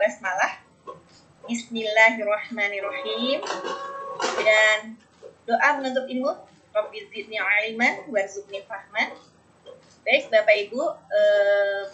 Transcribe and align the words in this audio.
basmalah. 0.00 0.64
Bismillahirrahmanirrahim. 1.44 3.44
Dan 4.40 4.96
doa 5.44 5.68
menutup 5.76 6.08
ilmu. 6.08 6.32
Rabbi 6.72 7.04
zidni 7.12 7.36
ilman 7.36 8.08
warzuqni 8.08 8.64
fahman. 8.64 9.12
Baik, 10.00 10.32
Bapak 10.32 10.56
Ibu, 10.56 10.80
eh, 11.12 11.84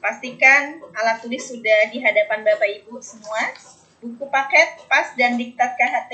pastikan 0.00 0.80
alat 0.96 1.20
tulis 1.20 1.44
sudah 1.44 1.92
di 1.92 2.00
hadapan 2.00 2.40
Bapak 2.40 2.80
Ibu 2.80 2.96
semua. 3.04 3.52
Buku 4.00 4.24
paket, 4.32 4.80
pas, 4.88 5.12
dan 5.20 5.36
diktat 5.36 5.76
KHT. 5.76 6.12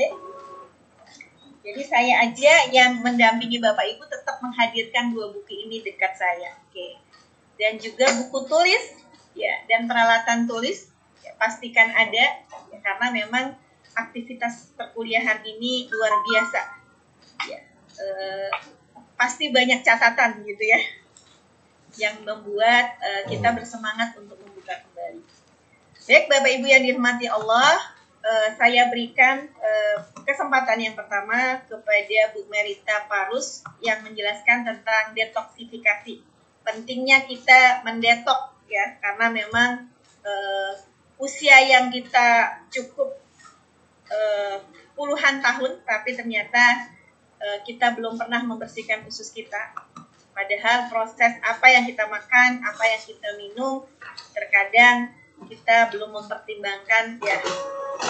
Jadi 1.62 1.82
saya 1.87 2.27
aja 2.27 2.55
yang 2.75 2.98
mendampingi 2.98 3.62
Bapak 3.62 3.87
Ibu 3.87 4.03
tetap 4.11 4.43
menghadirkan 4.43 5.14
dua 5.14 5.30
buku 5.30 5.55
ini 5.55 5.79
dekat 5.87 6.19
saya. 6.19 6.59
Oke. 6.67 6.98
Dan 7.55 7.79
juga 7.79 8.11
buku 8.19 8.51
tulis 8.51 9.10
ya 9.35 9.55
dan 9.71 9.87
peralatan 9.87 10.51
tulis 10.51 10.91
ya, 11.23 11.35
pastikan 11.39 11.91
ada 11.95 12.27
ya, 12.71 12.79
karena 12.82 13.07
memang 13.14 13.45
aktivitas 13.95 14.75
perkuliahan 14.79 15.43
ini 15.43 15.91
luar 15.91 16.14
biasa. 16.23 16.63
Ya, 17.49 17.61
eh, 17.99 18.51
pasti 19.21 19.53
banyak 19.53 19.85
catatan 19.85 20.40
gitu 20.49 20.64
ya 20.64 20.81
yang 21.99 22.23
membuat 22.23 22.96
uh, 23.03 23.23
kita 23.27 23.51
bersemangat 23.53 24.14
untuk 24.14 24.39
membuka 24.39 24.79
kembali. 24.79 25.21
Baik 26.07 26.25
Bapak 26.31 26.51
Ibu 26.57 26.67
yang 26.71 26.82
dirahmati 26.87 27.26
Allah, 27.26 27.76
uh, 28.23 28.49
saya 28.54 28.89
berikan 28.89 29.51
uh, 29.59 29.96
kesempatan 30.23 30.79
yang 30.79 30.95
pertama 30.95 31.61
kepada 31.67 32.20
Bu 32.33 32.47
Merita 32.47 33.11
Parus 33.11 33.67
yang 33.83 34.01
menjelaskan 34.06 34.67
tentang 34.67 35.12
detoksifikasi. 35.12 36.23
Pentingnya 36.62 37.27
kita 37.27 37.83
mendetok 37.83 38.50
ya 38.70 38.97
karena 39.03 39.27
memang 39.34 39.70
uh, 40.23 40.73
usia 41.19 41.59
yang 41.67 41.91
kita 41.91 42.62
cukup 42.70 43.19
uh, 44.09 44.57
puluhan 44.95 45.43
tahun 45.43 45.83
tapi 45.83 46.15
ternyata 46.15 46.95
Eh, 47.41 47.59
kita 47.65 47.97
belum 47.97 48.21
pernah 48.21 48.45
membersihkan 48.45 49.01
usus 49.09 49.33
kita. 49.33 49.73
Padahal 50.37 50.93
proses 50.93 51.41
apa 51.41 51.73
yang 51.73 51.89
kita 51.89 52.05
makan, 52.05 52.61
apa 52.61 52.85
yang 52.85 53.01
kita 53.01 53.29
minum, 53.41 53.89
terkadang 54.37 55.09
kita 55.49 55.89
belum 55.89 56.12
mempertimbangkan 56.21 57.17
ya 57.25 57.41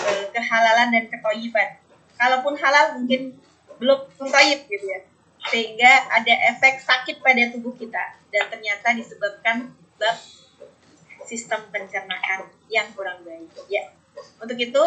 eh, 0.02 0.26
kehalalan 0.34 0.90
dan 0.90 1.04
ketoyiban. 1.06 1.78
Kalaupun 2.18 2.58
halal 2.58 2.98
mungkin 2.98 3.38
belum 3.78 4.10
toyib 4.18 4.66
gitu 4.66 4.86
ya. 4.90 5.06
Sehingga 5.46 6.10
ada 6.10 6.34
efek 6.50 6.82
sakit 6.82 7.22
pada 7.22 7.54
tubuh 7.54 7.72
kita 7.78 8.18
dan 8.34 8.50
ternyata 8.50 8.98
disebabkan 8.98 9.70
bab 9.94 10.18
sistem 11.30 11.62
pencernaan 11.70 12.50
yang 12.66 12.90
kurang 12.98 13.22
baik. 13.22 13.54
Ya, 13.70 13.94
untuk 14.42 14.58
itu 14.58 14.82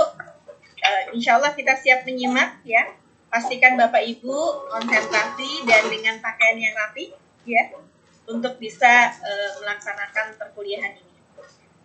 uh, 0.83 1.03
insya 1.15 1.39
Allah 1.39 1.55
kita 1.55 1.79
siap 1.79 2.03
menyimak 2.03 2.59
ya 2.67 2.91
pastikan 3.31 3.79
Bapak 3.79 4.03
Ibu 4.03 4.67
konsentrasi 4.67 5.63
dan 5.63 5.87
dengan 5.87 6.19
pakaian 6.19 6.59
yang 6.59 6.75
rapi 6.75 7.15
ya 7.47 7.71
untuk 8.27 8.59
bisa 8.59 9.09
uh, 9.09 9.51
melaksanakan 9.63 10.35
perkuliahan 10.35 10.99
ini. 10.99 11.15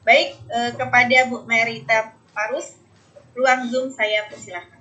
Baik, 0.03 0.37
uh, 0.51 0.71
kepada 0.75 1.31
Bu 1.31 1.47
Merita 1.47 2.15
Parus, 2.35 2.79
ruang 3.35 3.67
Zoom 3.71 3.91
saya 3.95 4.27
persilahkan. 4.27 4.79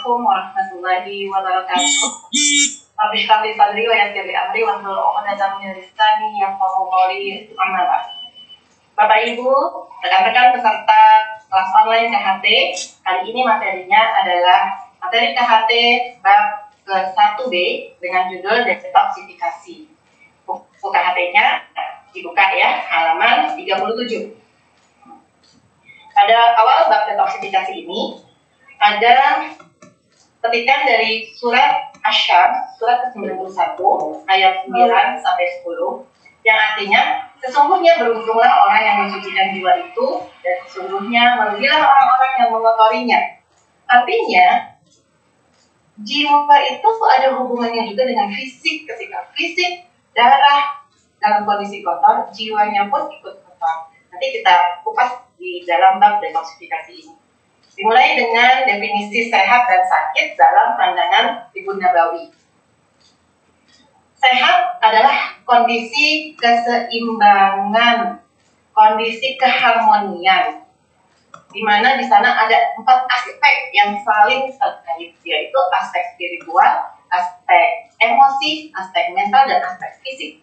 Assalamualaikum 0.00 0.32
warahmatullahi 0.32 1.28
wabarakatuh. 1.28 2.08
Rabbi 2.96 3.18
shrah 3.20 3.44
li 3.44 3.52
sadri 3.52 3.84
wa 3.84 3.92
yassir 3.92 4.24
li 4.24 4.32
amri 4.32 4.64
wa 4.64 4.80
hlul 4.80 4.96
'uqdatam 4.96 5.60
min 5.60 5.76
lisani 5.76 6.40
yafqahu 6.40 6.88
qawli. 6.88 7.52
Amma 7.52 8.00
Bapak 8.96 9.20
Ibu, 9.28 9.52
rekan-rekan 10.00 10.56
peserta 10.56 11.04
kelas 11.52 11.68
online 11.84 12.16
KHT, 12.16 12.46
kali 13.04 13.28
ini 13.28 13.44
materinya 13.44 14.24
adalah 14.24 14.88
materi 15.04 15.36
KHT 15.36 15.72
bab 16.24 16.72
ke-1B 16.88 17.52
dengan 18.00 18.32
judul 18.32 18.64
detoksifikasi. 18.64 19.84
Buku 20.48 20.86
KHT-nya 20.88 21.60
dibuka 22.16 22.56
ya, 22.56 22.88
halaman 22.88 23.52
37. 23.52 24.32
Pada 26.16 26.56
awal 26.56 26.88
bab 26.88 27.04
detoksifikasi 27.04 27.84
ini, 27.84 28.16
ada 28.80 29.44
petikan 30.40 30.88
dari 30.88 31.28
surat 31.36 31.92
Asyar, 32.00 32.72
surat 32.80 33.12
ke-91, 33.12 33.76
ayat 34.24 34.64
9 34.64 35.20
sampai 35.20 35.46
10, 35.60 36.08
yang 36.40 36.56
artinya 36.56 37.28
sesungguhnya 37.36 38.00
beruntunglah 38.00 38.48
orang 38.48 38.80
yang 38.80 38.96
mensucikan 39.04 39.52
jiwa 39.52 39.72
itu 39.84 40.06
dan 40.40 40.56
sesungguhnya 40.64 41.36
merugilah 41.36 41.80
orang-orang 41.84 42.32
yang 42.40 42.50
mengotorinya. 42.56 43.20
Artinya 43.84 44.46
jiwa 46.00 46.56
itu 46.64 46.88
ada 46.88 47.28
hubungannya 47.36 47.92
juga 47.92 48.08
dengan 48.08 48.32
fisik. 48.32 48.88
Ketika 48.88 49.28
fisik 49.36 49.84
darah 50.16 50.80
dalam 51.20 51.44
kondisi 51.44 51.84
kotor, 51.84 52.32
jiwanya 52.32 52.88
pun 52.88 53.12
ikut 53.12 53.44
kotor. 53.44 53.76
Nanti 54.08 54.26
kita 54.40 54.80
kupas 54.80 55.20
di 55.36 55.60
dalam 55.68 56.00
bab 56.00 56.24
detoksifikasi 56.24 56.92
ini. 56.96 57.19
Dimulai 57.80 58.12
dengan 58.12 58.68
definisi 58.68 59.32
sehat 59.32 59.64
dan 59.64 59.80
sakit 59.80 60.36
dalam 60.36 60.76
pandangan 60.76 61.48
Ibu 61.48 61.80
Nabawi. 61.80 62.28
Sehat 64.20 64.76
adalah 64.84 65.40
kondisi 65.48 66.36
keseimbangan, 66.36 68.20
kondisi 68.76 69.40
keharmonian, 69.40 70.60
di 71.48 71.64
mana 71.64 71.96
di 71.96 72.04
sana 72.04 72.44
ada 72.44 72.76
empat 72.76 73.08
aspek 73.16 73.72
yang 73.72 73.96
saling 74.04 74.52
terkait, 74.52 75.16
yaitu 75.24 75.60
aspek 75.72 76.04
spiritual, 76.12 76.84
aspek 77.08 77.88
emosi, 77.96 78.68
aspek 78.76 79.08
mental, 79.16 79.48
dan 79.48 79.64
aspek 79.64 79.96
fisik. 80.04 80.36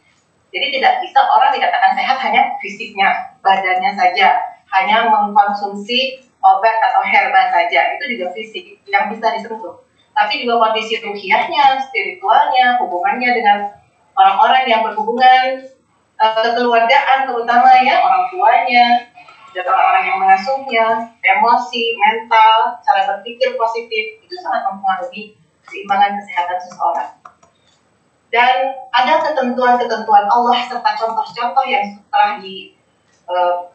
Jadi 0.49 0.81
tidak 0.81 1.05
bisa 1.05 1.21
orang 1.21 1.53
dikatakan 1.53 1.93
sehat 1.93 2.17
hanya 2.17 2.57
fisiknya, 2.57 3.13
badannya 3.45 3.93
saja, 3.93 4.41
hanya 4.73 5.05
mengkonsumsi 5.05 6.26
obat 6.47 6.77
atau 6.79 7.03
herba 7.03 7.51
saja, 7.51 7.99
itu 7.99 8.15
juga 8.15 8.31
fisik 8.31 8.79
yang 8.87 9.11
bisa 9.11 9.35
disentuh. 9.35 9.83
Tapi 10.15 10.47
juga 10.47 10.57
kondisi 10.57 10.97
ruhiahnya, 11.03 11.77
spiritualnya, 11.83 12.79
hubungannya 12.81 13.29
dengan 13.35 13.57
orang-orang 14.17 14.63
yang 14.65 14.81
berhubungan 14.81 15.61
uh, 16.17 16.41
kekeluargaan 16.41 17.29
terutama 17.29 17.69
ya 17.85 18.01
orang 18.01 18.25
tuanya 18.33 18.87
dan 19.53 19.63
orang-orang 19.73 20.03
yang 20.05 20.17
mengasuhnya, 20.21 20.85
emosi, 21.21 21.83
mental, 21.97 22.77
cara 22.81 23.01
berpikir 23.09 23.57
positif 23.57 24.21
itu 24.21 24.35
sangat 24.37 24.69
mempengaruhi 24.69 25.33
keseimbangan 25.65 26.17
kesehatan 26.21 26.57
seseorang. 26.61 27.11
Dan 28.27 28.75
ada 28.91 29.13
ketentuan-ketentuan 29.23 30.27
Allah 30.27 30.59
serta 30.67 30.91
contoh-contoh 30.99 31.65
yang 31.65 31.95
telah 32.11 32.37
di, 32.43 32.75
uh, 33.25 33.71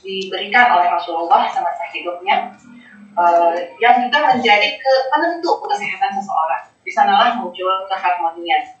diberikan 0.00 0.76
oleh 0.76 0.88
Rasulullah 0.88 1.48
semasa 1.48 1.84
hidupnya 1.92 2.52
uh, 3.16 3.54
yang 3.78 4.08
juga 4.08 4.34
menjadi 4.34 4.80
ke 4.80 4.92
penentu 5.12 5.60
kesehatan 5.64 6.10
seseorang. 6.16 6.64
Di 6.80 6.90
sanalah 6.90 7.36
muncul 7.36 7.84
keharmonian. 7.86 8.76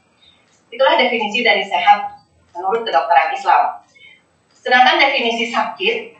Itulah 0.72 0.96
definisi 0.96 1.44
dari 1.44 1.60
sehat 1.60 2.24
menurut 2.56 2.82
kedokteran 2.82 3.36
Islam. 3.36 3.84
Sedangkan 4.50 4.96
definisi 5.00 5.52
sakit 5.52 6.16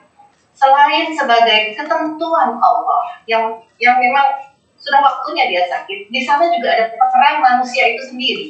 selain 0.52 1.08
sebagai 1.16 1.72
ketentuan 1.72 2.60
Allah 2.60 3.02
yang 3.24 3.56
yang 3.80 3.96
memang 3.96 4.50
sudah 4.80 5.00
waktunya 5.00 5.48
dia 5.48 5.62
sakit, 5.68 6.08
di 6.08 6.20
sana 6.24 6.48
juga 6.48 6.72
ada 6.72 6.88
peran 6.96 7.44
manusia 7.44 7.84
itu 7.96 8.12
sendiri 8.12 8.46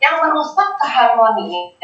yang 0.00 0.16
merusak 0.20 0.76
keharmonian 0.80 1.76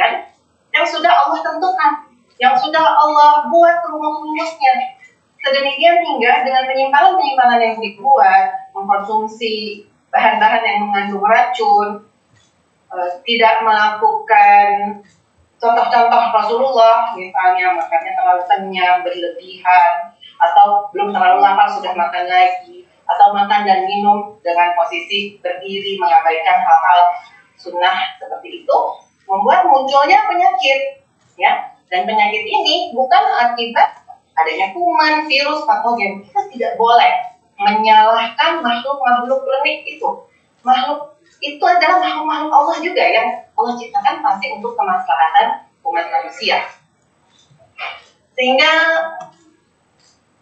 yang 0.71 0.87
sudah 0.89 1.13
Allah 1.13 1.41
tentukan, 1.45 1.93
yang 2.41 2.57
sudah 2.57 2.81
Allah 2.81 3.47
buat 3.53 3.85
rumus-rumusnya. 3.85 4.97
Sedemikian 5.41 6.01
hingga 6.05 6.45
dengan 6.45 6.65
penyimpangan-penyimpangan 6.69 7.61
yang 7.61 7.77
dibuat, 7.81 8.73
mengkonsumsi 8.73 9.85
bahan-bahan 10.09 10.65
yang 10.65 10.79
mengandung 10.85 11.25
racun, 11.25 12.05
eh, 12.93 13.11
tidak 13.25 13.65
melakukan 13.65 15.01
contoh-contoh 15.61 16.23
Rasulullah, 16.33 17.13
misalnya 17.13 17.77
makannya 17.77 18.13
terlalu 18.17 18.43
kenyang, 18.49 19.05
berlebihan, 19.05 19.93
atau 20.41 20.89
belum 20.97 21.13
terlalu 21.13 21.45
lapar 21.45 21.69
sudah 21.69 21.93
makan 21.93 22.25
lagi, 22.25 22.89
atau 23.05 23.37
makan 23.37 23.69
dan 23.69 23.85
minum 23.85 24.41
dengan 24.41 24.73
posisi 24.73 25.37
berdiri 25.45 26.01
mengabaikan 26.01 26.65
hal-hal 26.65 27.01
sunnah 27.61 28.17
seperti 28.17 28.65
itu 28.65 28.77
membuat 29.29 29.69
munculnya 29.69 30.25
penyakit 30.25 31.05
ya 31.37 31.80
dan 31.91 32.07
penyakit 32.07 32.47
ini 32.47 32.95
bukan 32.95 33.23
akibat 33.35 34.01
adanya 34.39 34.73
kuman, 34.73 35.27
virus, 35.27 35.67
patogen 35.67 36.23
kita 36.25 36.41
tidak 36.55 36.73
boleh 36.79 37.13
menyalahkan 37.61 38.65
makhluk-makhluk 38.65 39.45
klinik 39.45 39.85
itu. 39.85 40.09
Makhluk 40.65 41.19
itu 41.45 41.61
adalah 41.61 42.01
makhluk-makhluk 42.01 42.53
Allah 42.55 42.77
juga 42.81 43.05
yang 43.05 43.29
Allah 43.53 43.75
ciptakan 43.77 44.17
pasti 44.25 44.47
untuk 44.57 44.73
kemaslahatan 44.79 45.69
umat 45.85 46.07
manusia. 46.09 46.65
Sehingga 48.33 48.73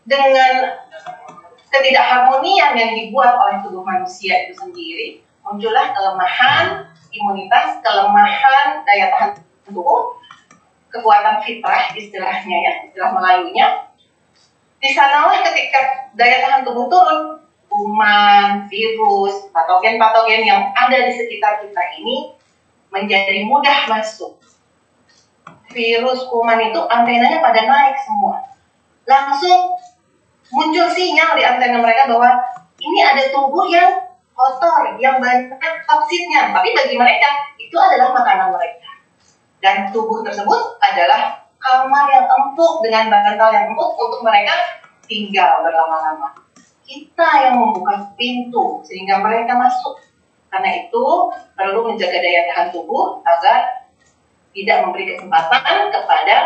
dengan 0.06 0.78
ketidakharmonian 1.68 2.72
yang 2.78 2.92
dibuat 2.94 3.34
oleh 3.34 3.56
tubuh 3.66 3.82
manusia 3.82 4.46
itu 4.46 4.54
sendiri, 4.54 5.08
muncullah 5.42 5.90
kelemahan 5.90 6.86
imunitas, 7.10 7.82
kelemahan 7.82 8.86
daya 8.86 9.10
tahan 9.10 9.30
tubuh, 9.66 10.14
kekuatan 10.88 11.40
fitrah 11.44 11.92
istilahnya 11.92 12.56
ya, 12.64 12.72
istilah 12.88 13.10
Melayunya. 13.12 13.66
Di 14.78 14.94
sanalah 14.94 15.42
ketika 15.42 16.10
daya 16.14 16.38
tahan 16.44 16.62
tubuh 16.62 16.86
turun, 16.86 17.42
kuman, 17.66 18.66
virus, 18.70 19.50
patogen-patogen 19.50 20.42
yang 20.46 20.70
ada 20.72 20.98
di 21.04 21.12
sekitar 21.12 21.60
kita 21.62 21.82
ini 22.00 22.32
menjadi 22.88 23.44
mudah 23.44 23.90
masuk. 23.90 24.38
Virus 25.68 26.24
kuman 26.32 26.72
itu 26.72 26.80
antenanya 26.88 27.44
pada 27.44 27.60
naik 27.68 27.96
semua. 28.00 28.40
Langsung 29.04 29.76
muncul 30.48 30.88
sinyal 30.88 31.36
di 31.36 31.44
antena 31.44 31.76
mereka 31.82 32.08
bahwa 32.08 32.40
ini 32.80 33.00
ada 33.04 33.28
tubuh 33.28 33.68
yang 33.68 34.08
kotor, 34.32 34.96
yang 35.02 35.18
banyak 35.20 35.58
toksitnya. 35.84 36.54
Tapi 36.54 36.70
bagi 36.72 36.96
mereka, 36.96 37.28
itu 37.58 37.76
adalah 37.76 38.14
makanan 38.14 38.54
mereka. 38.54 38.87
Dan 39.58 39.90
tubuh 39.90 40.22
tersebut 40.22 40.78
adalah 40.78 41.48
kamar 41.58 42.06
yang 42.06 42.26
empuk 42.30 42.80
dengan 42.86 43.10
bantal 43.10 43.50
yang 43.50 43.74
empuk 43.74 43.98
untuk 43.98 44.22
mereka 44.22 44.54
tinggal 45.10 45.66
berlama-lama. 45.66 46.38
Kita 46.86 47.28
yang 47.44 47.60
membuka 47.60 48.14
pintu 48.14 48.80
sehingga 48.86 49.20
mereka 49.20 49.58
masuk. 49.58 50.00
Karena 50.48 50.88
itu 50.88 51.04
perlu 51.52 51.92
menjaga 51.92 52.18
daya 52.24 52.48
tahan 52.48 52.68
tubuh 52.72 53.20
agar 53.20 53.88
tidak 54.56 54.76
memberi 54.80 55.04
kesempatan 55.12 55.92
kepada 55.92 56.36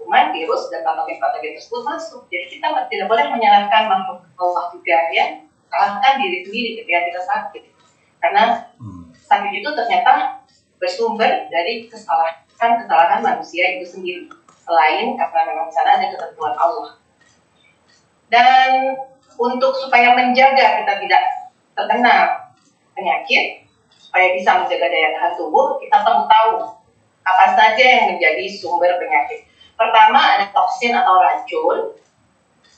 kuman, 0.00 0.32
virus, 0.32 0.72
dan 0.72 0.82
patogen-patogen 0.82 1.52
tersebut 1.60 1.82
masuk. 1.84 2.22
Jadi 2.32 2.58
kita 2.58 2.88
tidak 2.88 3.06
boleh 3.06 3.28
menyalahkan 3.28 3.86
makhluk 3.86 4.24
Allah 4.40 4.72
juga 4.72 4.98
ya. 5.12 5.26
Salahkan 5.68 6.20
diri 6.20 6.44
sendiri 6.48 6.70
ketika 6.80 6.98
kita 7.12 7.20
sakit. 7.22 7.64
Karena 8.18 8.44
hmm. 8.80 9.12
sakit 9.14 9.52
itu 9.60 9.68
ternyata 9.76 10.42
bersumber 10.80 11.46
dari 11.52 11.86
kesalahan-kesalahan 12.62 13.20
manusia 13.26 13.64
itu 13.74 13.86
sendiri. 13.90 14.24
Selain 14.62 15.18
karena 15.18 15.40
memang 15.50 15.68
sana 15.74 15.98
ada 15.98 16.06
ketentuan 16.14 16.54
Allah. 16.54 16.94
Dan 18.30 18.94
untuk 19.34 19.74
supaya 19.74 20.14
menjaga 20.14 20.78
kita 20.78 20.94
tidak 21.02 21.22
terkena 21.74 22.14
penyakit, 22.94 23.66
supaya 23.98 24.30
bisa 24.38 24.62
menjaga 24.62 24.86
daya 24.86 25.08
tahan 25.18 25.32
tubuh, 25.34 25.82
kita 25.82 25.96
perlu 26.06 26.24
tahu 26.30 26.50
apa 27.26 27.44
saja 27.58 27.82
yang 27.82 28.04
menjadi 28.14 28.46
sumber 28.46 28.94
penyakit. 29.02 29.42
Pertama 29.74 30.38
ada 30.38 30.46
toksin 30.54 30.94
atau 30.94 31.18
racun. 31.18 31.98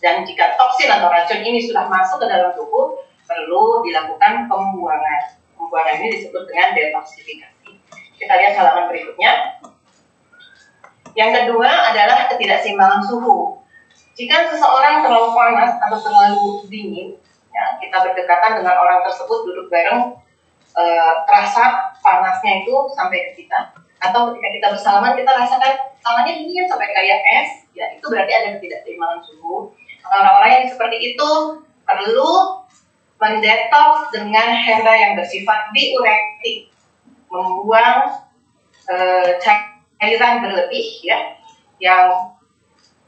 Dan 0.00 0.24
jika 0.24 0.56
toksin 0.56 0.88
atau 0.88 1.08
racun 1.12 1.40
ini 1.44 1.60
sudah 1.60 1.88
masuk 1.88 2.24
ke 2.24 2.26
dalam 2.28 2.56
tubuh, 2.56 3.04
perlu 3.28 3.84
dilakukan 3.84 4.48
pembuangan. 4.48 5.36
Pembuangan 5.56 6.00
ini 6.00 6.08
disebut 6.16 6.44
dengan 6.48 6.72
detoksifikasi. 6.72 7.72
Kita 8.20 8.32
lihat 8.40 8.52
halaman 8.56 8.88
berikutnya. 8.88 9.60
Yang 11.14 11.30
kedua 11.42 11.94
adalah 11.94 12.26
ketidakseimbangan 12.30 13.02
suhu. 13.06 13.62
Jika 14.14 14.50
seseorang 14.50 15.02
terlalu 15.02 15.34
panas 15.34 15.74
atau 15.78 15.98
terlalu 15.98 16.66
dingin, 16.70 17.18
ya, 17.50 17.64
kita 17.82 18.02
berdekatan 18.02 18.62
dengan 18.62 18.78
orang 18.78 19.02
tersebut 19.02 19.46
duduk 19.46 19.66
bareng, 19.70 20.14
e, 20.74 20.84
terasa 21.26 21.94
panasnya 21.98 22.62
itu 22.62 22.74
sampai 22.94 23.30
ke 23.30 23.42
kita, 23.42 23.74
atau 24.04 24.30
ketika 24.30 24.48
kita 24.50 24.66
bersalaman 24.76 25.14
kita 25.18 25.30
rasakan 25.32 25.72
tangannya 26.04 26.34
dingin 26.44 26.66
sampai 26.68 26.92
kayak 26.92 27.20
es 27.24 27.50
ya 27.72 27.88
itu 27.96 28.04
berarti 28.04 28.32
ada 28.36 28.48
ketidakseimbangan 28.60 29.20
suhu 29.24 29.72
orang-orang 30.04 30.50
yang 30.60 30.66
seperti 30.68 31.16
itu 31.16 31.30
perlu 31.88 32.30
mendetoks 33.16 34.12
dengan 34.12 34.52
herba 34.52 34.92
yang 34.92 35.12
bersifat 35.16 35.72
diuretik 35.72 36.68
membuang 37.32 38.20
e, 38.84 38.96
cairan 40.00 40.42
berlebih 40.42 40.86
ya 41.04 41.18
yang 41.82 42.34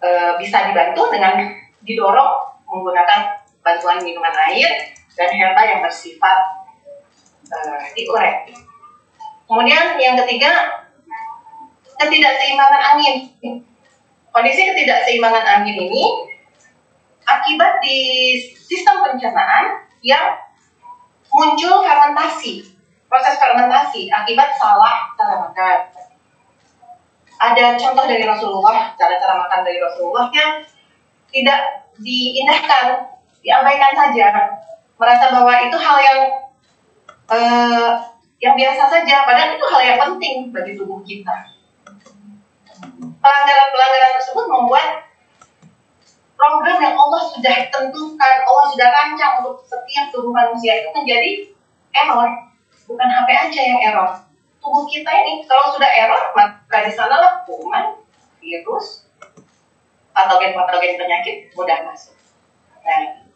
e, 0.03 0.09
bisa 0.41 0.71
dibantu 0.71 1.09
dengan 1.13 1.55
didorong 1.83 2.63
menggunakan 2.67 3.41
bantuan 3.63 4.03
minuman 4.03 4.35
air 4.53 4.95
dan 5.15 5.31
herba 5.33 5.63
yang 5.65 5.81
bersifat 5.83 6.39
e, 7.47 7.57
diuretik. 7.95 8.59
Kemudian 9.47 9.95
yang 10.03 10.19
ketiga 10.27 10.83
ketidakseimbangan 11.97 12.83
angin. 12.97 13.17
Kondisi 14.35 14.69
ketidakseimbangan 14.69 15.45
angin 15.63 15.77
ini 15.89 16.05
akibat 17.25 17.81
di 17.81 17.99
sistem 18.53 19.01
pencernaan 19.01 19.87
yang 20.05 20.37
muncul 21.33 21.83
fermentasi, 21.83 22.63
proses 23.09 23.35
fermentasi 23.41 24.13
akibat 24.13 24.55
salah 24.61 25.11
cara 25.17 25.35
makan. 25.49 25.79
Ada 27.37 27.77
contoh 27.77 28.05
dari 28.09 28.25
Rasulullah, 28.25 28.97
cara-cara 28.97 29.37
makan 29.37 29.61
dari 29.61 29.77
Rasulullah 29.77 30.33
yang 30.33 30.65
tidak 31.29 31.61
diindahkan, 32.01 33.13
diabaikan 33.45 33.93
saja, 33.93 34.27
merasa 34.97 35.25
bahwa 35.29 35.53
itu 35.61 35.77
hal 35.77 35.97
yang 36.01 36.21
uh, 37.29 37.91
yang 38.41 38.55
biasa 38.57 38.83
saja, 38.89 39.25
padahal 39.25 39.57
itu 39.57 39.67
hal 39.69 39.83
yang 39.85 39.99
penting 40.01 40.35
bagi 40.53 40.73
tubuh 40.77 41.01
kita. 41.05 41.53
Pelanggaran-pelanggaran 42.97 44.13
tersebut 44.21 44.45
membuat 44.49 45.07
program 46.37 46.79
yang 46.81 46.97
Allah 46.97 47.23
sudah 47.33 47.57
tentukan, 47.73 48.35
Allah 48.45 48.65
sudah 48.73 48.89
rancang 48.93 49.33
untuk 49.45 49.65
setiap 49.65 50.13
tubuh 50.13 50.33
manusia 50.33 50.85
itu 50.85 50.89
menjadi 50.93 51.31
error. 51.97 52.29
Bukan 52.87 53.09
HP 53.09 53.29
aja 53.33 53.61
yang 53.61 53.81
error. 53.83 54.11
Tubuh 54.67 54.83
kita 54.91 55.07
ini 55.23 55.47
kalau 55.47 55.71
sudah 55.79 55.87
error, 55.87 56.35
maka 56.35 56.83
di 56.83 56.91
sanalah 56.91 57.47
kuman, 57.47 58.03
virus, 58.43 59.07
patogen-patogen 60.11 60.99
penyakit 60.99 61.55
mudah 61.55 61.87
masuk. 61.87 62.19
Nah, 62.83 63.27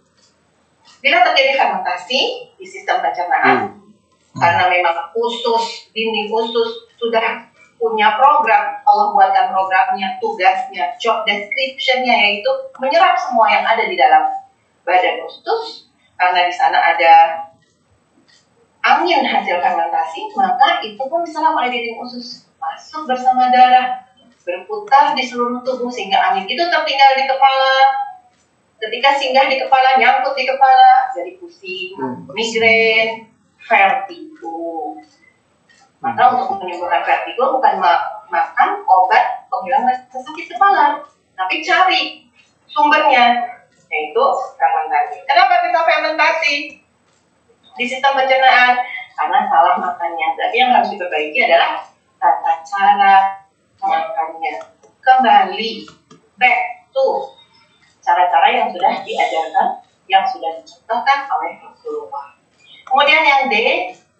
Bila 1.00 1.24
terjadi 1.24 1.56
fermentasi 1.56 2.20
di 2.60 2.66
sistem 2.68 3.00
pencernaan, 3.00 3.72
hmm. 3.72 3.88
karena 4.36 4.68
memang 4.68 5.08
usus, 5.16 5.88
dinding 5.96 6.28
usus 6.28 6.92
sudah 7.00 7.48
punya 7.80 8.20
program, 8.20 8.84
Allah 8.84 9.08
buatkan 9.16 9.48
programnya, 9.48 10.20
tugasnya, 10.20 10.92
job 11.00 11.24
descriptionnya 11.24 12.12
yaitu 12.12 12.52
menyerap 12.76 13.16
semua 13.16 13.48
yang 13.48 13.64
ada 13.64 13.88
di 13.88 13.96
dalam 13.96 14.28
badan 14.84 15.24
usus, 15.24 15.88
karena 16.20 16.44
di 16.44 16.52
sana 16.52 16.76
ada 16.76 17.12
angin 18.98 19.22
hasil 19.22 19.62
fermentasi, 19.62 20.30
maka 20.34 20.82
itu 20.82 20.98
pun 20.98 21.22
diserap 21.22 21.54
oleh 21.54 21.70
dinding 21.70 21.98
usus, 22.00 22.50
masuk 22.58 23.06
bersama 23.06 23.52
darah, 23.54 24.02
berputar 24.42 25.14
di 25.14 25.22
seluruh 25.22 25.62
tubuh 25.62 25.92
sehingga 25.92 26.18
angin 26.18 26.48
itu 26.50 26.58
tertinggal 26.58 27.10
di 27.14 27.24
kepala, 27.28 27.74
ketika 28.80 29.10
singgah 29.20 29.46
di 29.46 29.60
kepala 29.60 30.00
nyangkut 30.00 30.32
di 30.32 30.48
kepala 30.48 31.12
jadi 31.12 31.36
pusing 31.36 31.94
hmm. 32.00 32.32
migrain 32.32 33.28
vertigo. 33.60 34.96
Maka 36.00 36.32
untuk 36.32 36.64
menyembuhkan 36.64 37.04
vertigo 37.04 37.60
bukan 37.60 37.76
ma 37.76 38.00
makan 38.32 38.80
obat 38.88 39.44
penghilang 39.52 39.84
rasa 39.84 40.18
sakit 40.22 40.56
kepala 40.56 41.02
tapi 41.36 41.60
cari 41.60 42.24
sumbernya 42.70 43.36
yaitu 43.90 44.24
fermentasi. 44.56 45.18
Kenapa 45.28 45.66
bisa 45.66 45.80
fermentasi 45.84 46.54
di 47.80 47.88
sistem 47.88 48.12
pencernaan 48.12 48.76
karena 49.16 49.38
salah 49.48 49.80
makannya 49.80 50.36
jadi 50.36 50.56
yang 50.60 50.70
harus 50.76 50.92
diperbaiki 50.92 51.48
adalah 51.48 51.80
tata 52.20 52.60
cara 52.60 53.40
makannya 53.80 54.60
kembali 55.00 55.88
back 56.36 56.92
to 56.92 57.40
cara-cara 58.00 58.48
yang 58.50 58.68
sudah 58.72 58.92
diajarkan, 59.04 59.68
yang 60.08 60.24
sudah 60.26 60.50
dicontohkan 60.58 61.28
oleh 61.30 61.60
Rasulullah. 61.62 62.34
Kemudian 62.88 63.22
yang 63.22 63.42
D 63.46 63.54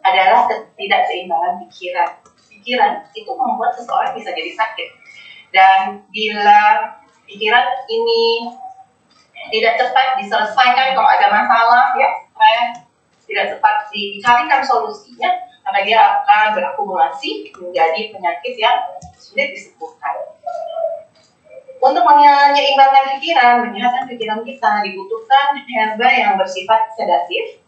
adalah 0.05 0.47
ketidakseimbangan 0.47 1.59
pikiran. 1.67 2.11
Pikiran 2.47 2.93
itu 3.17 3.31
membuat 3.35 3.75
seseorang 3.75 4.15
bisa 4.15 4.31
jadi 4.31 4.53
sakit. 4.55 4.89
Dan 5.51 6.07
bila 6.15 6.95
pikiran 7.27 7.67
ini 7.91 8.55
tidak 9.51 9.81
cepat 9.81 10.21
diselesaikan 10.23 10.95
kalau 10.95 11.11
ada 11.11 11.27
masalah, 11.33 11.97
ya, 11.99 12.11
tidak 13.31 13.57
cepat 13.57 13.87
dicarikan 13.95 14.61
solusinya, 14.67 15.31
maka 15.63 15.87
dia 15.87 16.03
akan 16.03 16.59
berakumulasi 16.59 17.55
menjadi 17.55 18.11
penyakit 18.11 18.55
yang 18.59 18.79
sulit 19.15 19.55
disembuhkan. 19.55 20.35
Untuk 21.81 22.05
menyeimbangkan 22.05 23.17
pikiran, 23.17 23.65
menyehatkan 23.65 24.05
pikiran 24.05 24.45
kita, 24.45 24.85
dibutuhkan 24.85 25.57
herba 25.65 26.09
yang 26.13 26.35
bersifat 26.37 26.93
sedatif. 26.93 27.63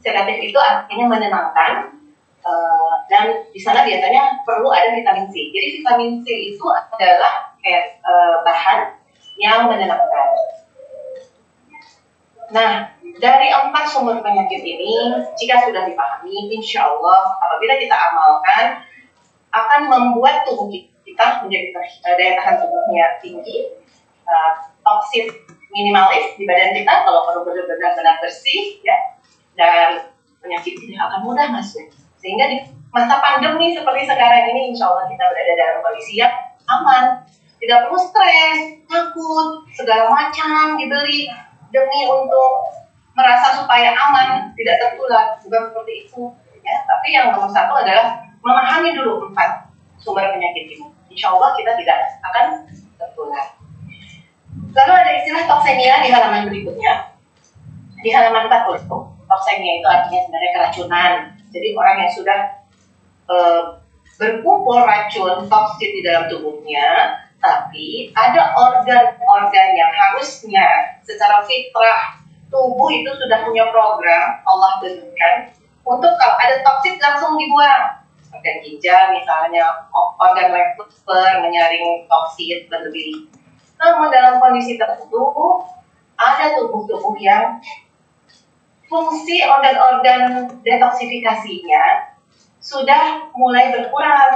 Sedatif 0.00 0.40
itu 0.40 0.56
artinya 0.56 1.10
menenangkan, 1.10 2.00
uh, 2.46 2.94
dan 3.12 3.44
di 3.52 3.60
sana 3.60 3.84
biasanya 3.84 4.40
perlu 4.46 4.72
ada 4.72 4.94
vitamin 4.94 5.28
C. 5.28 5.52
Jadi 5.52 5.66
vitamin 5.82 6.22
C 6.24 6.54
itu 6.54 6.64
adalah 6.64 7.52
uh, 8.06 8.40
bahan 8.46 8.94
yang 9.36 9.68
menenangkan. 9.68 10.28
Nah, 12.48 12.96
dari 13.18 13.50
empat 13.50 13.84
sumber 13.90 14.22
penyakit 14.22 14.62
ini, 14.62 15.14
jika 15.34 15.66
sudah 15.66 15.86
dipahami, 15.90 16.54
insya 16.54 16.86
Allah 16.86 17.34
apabila 17.42 17.74
kita 17.78 17.94
amalkan, 17.94 18.64
akan 19.50 19.80
membuat 19.90 20.46
tubuh 20.46 20.70
kita 20.70 21.42
menjadi 21.42 21.74
uh, 21.74 22.14
daya 22.14 22.32
tahan 22.38 22.56
tubuhnya 22.62 23.06
tinggi, 23.18 23.74
uh, 24.28 24.50
toksin 24.86 25.30
minimalis 25.74 26.38
di 26.38 26.46
badan 26.46 26.76
kita. 26.76 26.94
Kalau 27.04 27.26
perlu 27.26 27.42
benar-benar 27.44 28.22
bersih 28.22 28.78
ya 28.86 28.96
dan 29.58 30.14
penyakit 30.38 30.78
tidak 30.78 31.10
akan 31.10 31.20
mudah 31.26 31.50
masuk 31.50 31.90
sehingga 32.18 32.46
di 32.50 32.56
masa 32.94 33.18
pandemi 33.18 33.74
seperti 33.74 34.06
sekarang 34.06 34.50
ini 34.54 34.74
insya 34.74 34.90
Allah 34.90 35.06
kita 35.10 35.24
berada 35.26 35.52
dalam 35.58 35.76
kondisi 35.82 36.22
yang 36.22 36.34
aman. 36.70 37.26
Tidak 37.58 37.90
perlu 37.90 37.98
stres 37.98 38.86
takut 38.86 39.66
segala 39.74 40.14
macam 40.14 40.78
dibeli 40.78 41.26
demi 41.74 42.06
untuk 42.06 42.70
merasa 43.18 43.58
supaya 43.58 43.90
aman 43.90 44.54
tidak 44.54 44.78
tertular 44.78 45.34
bukan 45.42 45.62
seperti 45.74 46.06
itu 46.06 46.22
ya 46.62 46.76
tapi 46.86 47.06
yang 47.10 47.34
nomor 47.34 47.50
satu 47.50 47.74
adalah 47.82 48.22
memahami 48.38 48.94
dulu 48.94 49.26
empat 49.26 49.66
sumber 49.98 50.30
penyakit 50.30 50.78
ini 50.78 50.86
insya 51.18 51.34
Allah 51.34 51.50
kita 51.58 51.74
tidak 51.82 51.98
akan 52.22 52.46
tertular. 52.94 53.46
Lalu 54.70 54.92
ada 54.94 55.12
istilah 55.18 55.42
toksemia 55.50 56.06
di 56.06 56.08
halaman 56.14 56.46
berikutnya. 56.46 57.18
Di 57.98 58.10
halaman 58.14 58.46
40, 58.46 58.86
toksemia 59.26 59.72
itu 59.82 59.86
artinya 59.90 60.20
sebenarnya 60.22 60.50
keracunan. 60.54 61.12
Jadi 61.50 61.68
orang 61.74 61.96
yang 62.06 62.12
sudah 62.14 62.40
e, 63.26 63.36
berkumpul 64.14 64.78
racun 64.86 65.50
toksin 65.50 65.90
di 65.90 66.06
dalam 66.06 66.30
tubuhnya, 66.30 67.18
tapi 67.42 68.14
ada 68.14 68.54
organ-organ 68.54 69.68
yang 69.74 69.90
harusnya 69.90 70.94
secara 71.02 71.42
fitrah 71.42 72.22
tubuh 72.48 72.88
itu 72.92 73.10
sudah 73.12 73.44
punya 73.44 73.68
program 73.68 74.40
Allah 74.44 74.80
berikan 74.80 75.52
untuk 75.84 76.12
kalau 76.16 76.36
ada 76.36 76.60
toksin 76.64 77.00
langsung 77.00 77.36
dibuang 77.36 78.04
organ 78.28 78.56
ginjal 78.60 79.12
misalnya 79.16 79.88
organ 80.20 80.52
liver 80.52 81.32
menyaring 81.44 82.04
toksin 82.08 82.68
berlebih. 82.68 83.28
Namun 83.78 84.10
dalam 84.12 84.42
kondisi 84.42 84.76
tertentu 84.76 85.64
ada 86.18 86.58
tubuh-tubuh 86.58 87.14
yang 87.22 87.62
fungsi 88.90 89.44
organ-organ 89.44 90.50
detoksifikasinya 90.64 92.16
sudah 92.58 93.30
mulai 93.36 93.70
berkurang 93.70 94.34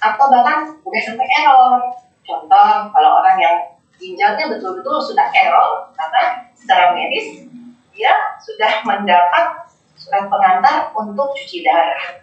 atau 0.00 0.26
bahkan 0.32 0.80
udah 0.80 1.02
sampai 1.02 1.28
error. 1.44 1.80
Contoh 2.24 2.70
kalau 2.94 3.10
orang 3.20 3.36
yang 3.36 3.56
ginjalnya 4.00 4.48
betul-betul 4.48 4.96
sudah 5.02 5.28
error 5.34 5.92
karena 5.98 6.49
secara 6.60 6.92
medis 6.92 7.48
dia 7.96 8.12
sudah 8.44 8.84
mendapat 8.84 9.66
surat 9.96 10.28
pengantar 10.28 10.92
untuk 10.96 11.32
cuci 11.36 11.64
darah 11.64 12.20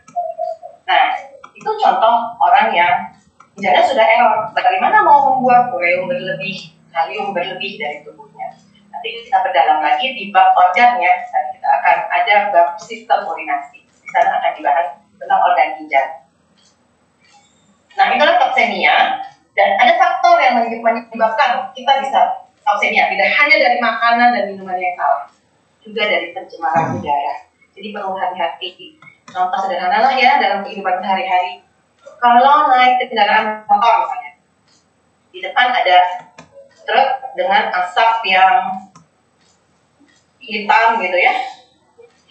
Nah, 0.88 1.12
itu 1.52 1.70
contoh 1.84 2.16
orang 2.40 2.72
yang 2.72 3.12
misalnya 3.60 3.84
sudah 3.84 4.06
error. 4.08 4.48
Bagaimana 4.56 5.04
mau 5.04 5.36
membuat 5.36 5.68
ureum 5.76 6.08
berlebih, 6.08 6.72
kalium 6.96 7.36
berlebih 7.36 7.76
dari 7.76 8.08
tubuhnya? 8.08 8.56
Nanti 8.88 9.28
kita 9.28 9.44
berdalam 9.44 9.84
lagi 9.84 10.16
di 10.16 10.32
bab 10.32 10.56
organnya, 10.56 11.12
dan 11.28 11.44
kita 11.52 11.68
akan 11.68 11.98
ada 12.08 12.36
bab 12.56 12.68
sistem 12.80 13.20
urinasi. 13.28 13.84
Di 13.84 14.10
sana 14.16 14.40
akan 14.40 14.52
dibahas 14.56 14.88
tentang 15.20 15.40
organ 15.44 15.76
ginjal. 15.76 16.08
Nah, 18.00 18.06
itulah 18.16 18.36
toksemia. 18.40 18.96
Dan 19.58 19.74
ada 19.74 19.94
faktor 19.98 20.38
yang 20.38 20.62
menyebabkan 20.62 21.74
kita 21.74 21.92
bisa 22.00 22.47
toksemia. 22.68 23.08
Tidak 23.08 23.30
hanya 23.32 23.56
dari 23.56 23.78
makanan 23.80 24.28
dan 24.36 24.44
minuman 24.52 24.76
yang 24.76 24.96
salah. 25.00 25.32
Juga 25.80 26.04
dari 26.04 26.36
pencemaran 26.36 27.00
udara. 27.00 27.48
Jadi 27.72 27.88
perlu 27.96 28.12
hati-hati 28.20 29.00
contoh 29.32 29.60
sederhana 29.68 30.00
lah 30.00 30.14
ya 30.16 30.40
dalam 30.40 30.64
kehidupan 30.64 31.04
sehari-hari 31.04 31.64
kalau 32.18 32.72
naik 32.72 32.98
kendaraan 33.04 33.68
motor 33.68 34.08
misalnya 34.08 34.32
di 35.30 35.40
depan 35.44 35.68
ada 35.70 35.98
truk 36.88 37.10
dengan 37.36 37.70
asap 37.70 38.24
yang 38.26 38.88
hitam 40.40 40.98
gitu 41.04 41.18
ya 41.20 41.34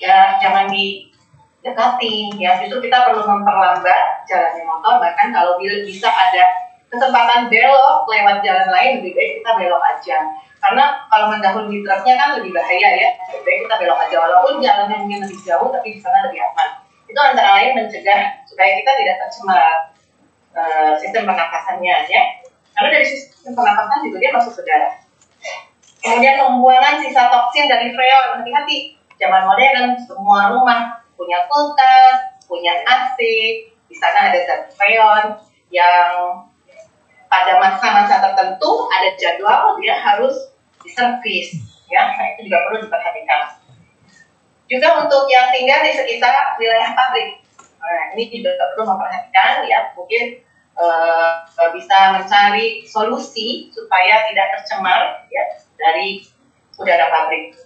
ya 0.01 0.41
jangan 0.41 0.73
didekati 0.73 2.33
ya 2.41 2.57
justru 2.65 2.89
kita 2.89 3.13
perlu 3.13 3.29
memperlambat 3.29 4.25
jalannya 4.25 4.65
motor 4.65 4.99
bahkan 4.99 5.29
kalau 5.31 5.61
bisa 5.61 6.09
ada 6.09 6.66
kesempatan 6.91 7.51
belok 7.51 8.07
lewat 8.07 8.37
jalan 8.43 8.69
lain 8.71 8.91
lebih 9.03 9.13
baik 9.15 9.31
kita 9.43 9.51
belok 9.59 9.83
aja. 9.83 10.19
Karena 10.57 10.85
kalau 11.13 11.27
mendahului 11.31 11.85
truknya 11.85 12.15
kan 12.19 12.29
lebih 12.39 12.51
bahaya 12.55 12.89
ya. 12.97 13.11
Lebih 13.31 13.43
baik 13.43 13.59
kita 13.67 13.75
belok 13.83 13.99
aja. 14.09 14.17
Walaupun 14.23 14.55
jalannya 14.63 14.97
mungkin 15.03 15.21
lebih 15.27 15.39
jauh 15.43 15.69
tapi 15.71 15.89
di 15.95 16.01
sana 16.01 16.27
lebih 16.27 16.41
aman. 16.43 16.69
Itu 17.07 17.19
antara 17.19 17.51
lain 17.61 17.79
mencegah 17.79 18.21
supaya 18.47 18.71
kita 18.79 18.91
tidak 18.99 19.17
tercemar 19.27 19.95
uh, 20.55 20.93
sistem 20.99 21.23
pernapasannya 21.27 21.97
ya. 22.11 22.23
Karena 22.77 22.89
dari 22.93 23.07
sistem 23.07 23.53
pernapasan 23.57 24.05
juga 24.07 24.17
dia 24.21 24.31
masuk 24.35 24.53
ke 24.59 24.63
darah 24.67 24.95
Kemudian 26.07 26.39
pembuangan 26.39 27.03
sisa 27.03 27.27
toksin 27.27 27.67
dari 27.67 27.91
freon. 27.91 28.39
Hati-hati, 28.39 28.95
zaman 29.19 29.43
modern 29.43 29.99
semua 30.07 30.55
rumah 30.55 31.03
punya 31.19 31.43
kulkas, 31.51 32.39
punya 32.47 32.79
AC, 32.87 33.19
di 33.91 33.95
sana 33.97 34.31
ada 34.31 34.39
zat 34.47 34.71
freon 34.79 35.35
yang 35.75 36.47
pada 37.27 37.59
masa-masa 37.59 38.23
tertentu 38.23 38.71
ada 38.91 39.09
jadwal 39.19 39.79
dia 39.79 39.99
harus 39.99 40.55
diservis 40.83 41.59
ya. 41.91 42.15
Nah 42.15 42.27
itu 42.35 42.51
juga 42.51 42.59
perlu 42.67 42.79
diperhatikan. 42.87 43.41
Juga 44.67 44.89
untuk 45.07 45.31
yang 45.31 45.55
tinggal 45.55 45.87
di 45.87 45.93
sekitar 45.95 46.59
wilayah 46.59 46.91
pabrik. 46.95 47.43
Nah 47.79 48.03
ini 48.15 48.43
juga 48.43 48.75
perlu 48.75 48.95
memperhatikan 48.95 49.63
ya. 49.67 49.95
Mungkin 49.95 50.43
uh, 50.79 51.71
bisa 51.75 52.19
mencari 52.19 52.83
solusi 52.87 53.71
supaya 53.71 54.27
tidak 54.31 54.47
tercemar 54.59 55.27
ya 55.31 55.45
dari 55.79 56.23
udara 56.77 57.07
pabrik. 57.11 57.57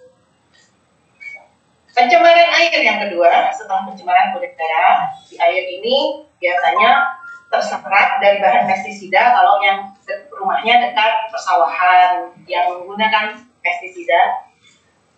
Pencemaran 1.90 2.54
air 2.54 2.80
yang 2.86 3.02
kedua, 3.02 3.50
setelah 3.50 3.82
pencemaran 3.90 4.30
udara, 4.30 5.10
di 5.26 5.34
air 5.36 5.64
ini 5.68 6.22
biasanya 6.38 7.19
terserap 7.50 8.22
dari 8.22 8.38
bahan 8.38 8.70
pestisida 8.70 9.34
kalau 9.34 9.58
yang 9.58 9.90
rumahnya 10.30 10.88
dekat 10.88 11.28
persawahan 11.34 12.30
yang 12.46 12.70
menggunakan 12.70 13.42
pestisida. 13.60 14.48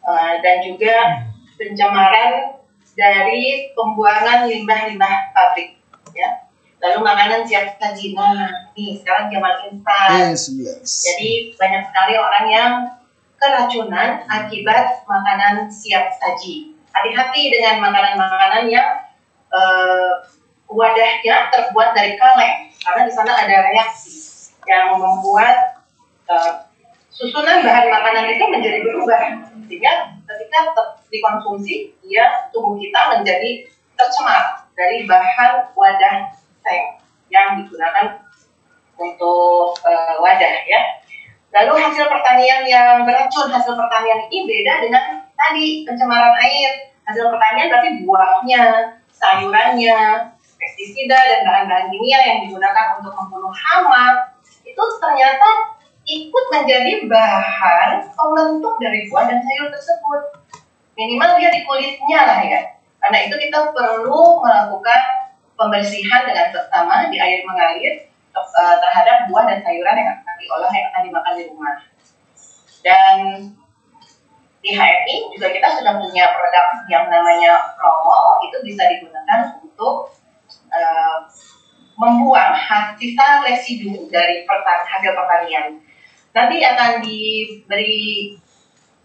Uh, 0.03 0.43
dan 0.43 0.59
juga 0.67 1.23
pencemaran 1.55 2.59
dari 2.99 3.71
pembuangan 3.71 4.51
limbah-limbah 4.51 5.31
pabrik 5.31 5.79
ya. 6.11 6.51
Lalu 6.83 7.07
makanan 7.07 7.47
siap 7.47 7.79
saji 7.79 8.19
nah 8.19 8.51
nih 8.75 8.99
sekarang 8.99 9.31
zaman 9.31 9.55
instan. 9.71 10.11
Yes, 10.19 10.51
yes. 10.51 11.07
jadi 11.07 11.55
banyak 11.55 11.83
sekali 11.87 12.15
orang 12.19 12.47
yang 12.51 12.73
keracunan 13.39 14.27
akibat 14.27 15.07
makanan 15.07 15.71
siap 15.71 16.11
saji. 16.19 16.75
Hati-hati 16.91 17.43
dengan 17.55 17.79
makanan-makanan 17.87 18.67
yang 18.67 19.07
uh, 19.55 20.27
wadahnya 20.73 21.53
terbuat 21.53 21.93
dari 21.93 22.17
kaleng. 22.17 22.73
Karena 22.83 23.01
di 23.07 23.13
sana 23.13 23.33
ada 23.37 23.57
reaksi 23.71 24.51
yang 24.67 24.99
membuat 24.99 25.85
uh, 26.27 26.67
susunan 27.13 27.63
bahan 27.63 27.87
makanan 27.93 28.33
itu 28.33 28.45
menjadi 28.49 28.79
berubah. 28.83 29.23
Sehingga 29.69 29.93
ketika 30.27 30.59
dikonsumsi 31.13 31.93
ya 32.09 32.49
tubuh 32.51 32.81
kita 32.81 33.21
menjadi 33.21 33.69
tercemar 33.95 34.67
dari 34.73 35.05
bahan 35.05 35.71
wadah 35.77 36.33
seng 36.65 36.99
yang 37.29 37.61
digunakan 37.61 38.21
untuk 38.97 39.77
uh, 39.85 40.15
wadah 40.21 40.55
ya. 40.65 40.81
Lalu 41.53 41.85
hasil 41.85 42.09
pertanian 42.09 42.65
yang 42.65 43.05
beracun 43.05 43.53
hasil 43.53 43.77
pertanian 43.77 44.25
ini 44.33 44.49
beda 44.49 44.89
dengan 44.89 45.05
tadi 45.37 45.85
pencemaran 45.85 46.33
air. 46.41 46.97
Hasil 47.05 47.29
pertanian 47.29 47.69
berarti 47.69 47.91
buahnya 48.09 48.63
sayurannya 49.13 50.32
pestisida 50.63 51.19
dan 51.19 51.41
bahan-bahan 51.43 51.91
kimia 51.91 52.21
yang 52.23 52.39
digunakan 52.47 53.03
untuk 53.03 53.11
membunuh 53.19 53.51
hama 53.51 54.31
itu 54.63 54.83
ternyata 55.03 55.75
ikut 56.07 56.45
menjadi 56.55 57.07
bahan 57.11 58.07
pembentuk 58.15 58.79
dari 58.79 59.11
buah 59.11 59.27
dan 59.27 59.43
sayur 59.43 59.69
tersebut. 59.75 60.21
Minimal 60.95 61.31
dia 61.43 61.51
di 61.51 61.61
kulitnya 61.67 62.21
lah 62.23 62.41
ya. 62.47 62.61
Karena 63.03 63.19
itu 63.27 63.35
kita 63.35 63.75
perlu 63.75 64.39
melakukan 64.39 65.01
pembersihan 65.59 66.23
dengan 66.27 66.55
pertama 66.55 67.11
di 67.11 67.19
air 67.19 67.43
mengalir 67.43 68.07
eh, 68.07 68.77
terhadap 68.79 69.27
buah 69.31 69.45
dan 69.51 69.59
sayuran 69.67 69.99
yang 69.99 70.11
akan 70.15 70.35
diolah 70.39 70.71
yang 70.71 70.87
akan 70.95 71.03
dimakan 71.11 71.35
di 71.35 71.45
rumah. 71.51 71.75
Dan 72.83 73.17
di 74.63 74.71
HMI 74.75 75.35
juga 75.35 75.51
kita 75.51 75.69
sudah 75.75 75.99
punya 75.99 76.31
produk 76.39 76.67
yang 76.87 77.11
namanya 77.11 77.75
Promo 77.75 78.39
itu 78.47 78.63
bisa 78.63 78.87
digunakan 78.87 79.59
untuk 79.59 80.15
uh, 80.73 81.29
membuang 82.01 82.57
sisa 82.97 83.45
residu 83.45 84.09
dari 84.09 84.49
pertan 84.49 84.81
hasil 84.89 85.13
pertanian. 85.13 85.79
Nanti 86.33 86.65
akan 86.65 87.05
diberi 87.05 88.33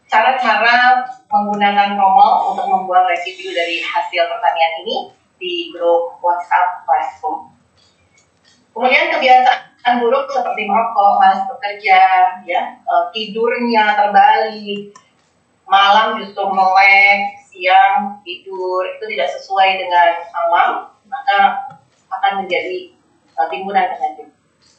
cara-cara 0.07 1.03
menggunakan 1.27 1.99
promo 1.99 2.55
untuk 2.55 2.65
membuang 2.71 3.05
residu 3.11 3.51
dari 3.51 3.83
hasil 3.83 4.23
pertanian 4.31 4.73
ini 4.87 4.95
di 5.37 5.53
grup 5.75 6.17
WhatsApp 6.23 6.87
Classroom. 6.87 7.51
Kemudian 8.71 9.11
kebiasaan 9.11 9.99
buruk 9.99 10.31
seperti 10.31 10.69
merokok, 10.69 11.19
malas 11.19 11.43
bekerja, 11.49 11.99
ya, 12.45 12.61
eh, 12.77 13.05
tidurnya 13.11 13.97
terbalik, 13.97 14.93
malam 15.67 16.21
justru 16.21 16.45
melek, 16.47 17.41
siang 17.49 18.21
tidur 18.23 18.85
itu 18.85 19.03
tidak 19.17 19.29
sesuai 19.33 19.81
dengan 19.81 20.09
alam, 20.31 20.71
maka 21.07 21.39
akan 22.07 22.43
menjadi 22.43 22.95
uh, 23.35 23.47
timbunan 23.47 23.91
penyakit. 23.95 24.27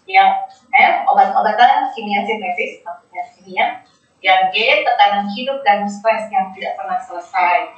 Yang 0.08 0.30
F, 0.72 0.94
obat-obatan 1.08 1.92
kimia 1.92 2.24
sintetis, 2.24 2.80
maksudnya 2.80 3.22
kimia. 3.36 3.66
Yang 4.24 4.40
G, 4.50 4.56
tekanan 4.82 5.28
hidup 5.30 5.60
dan 5.62 5.84
stres 5.84 6.32
yang 6.32 6.50
tidak 6.56 6.80
pernah 6.80 6.98
selesai. 6.98 7.76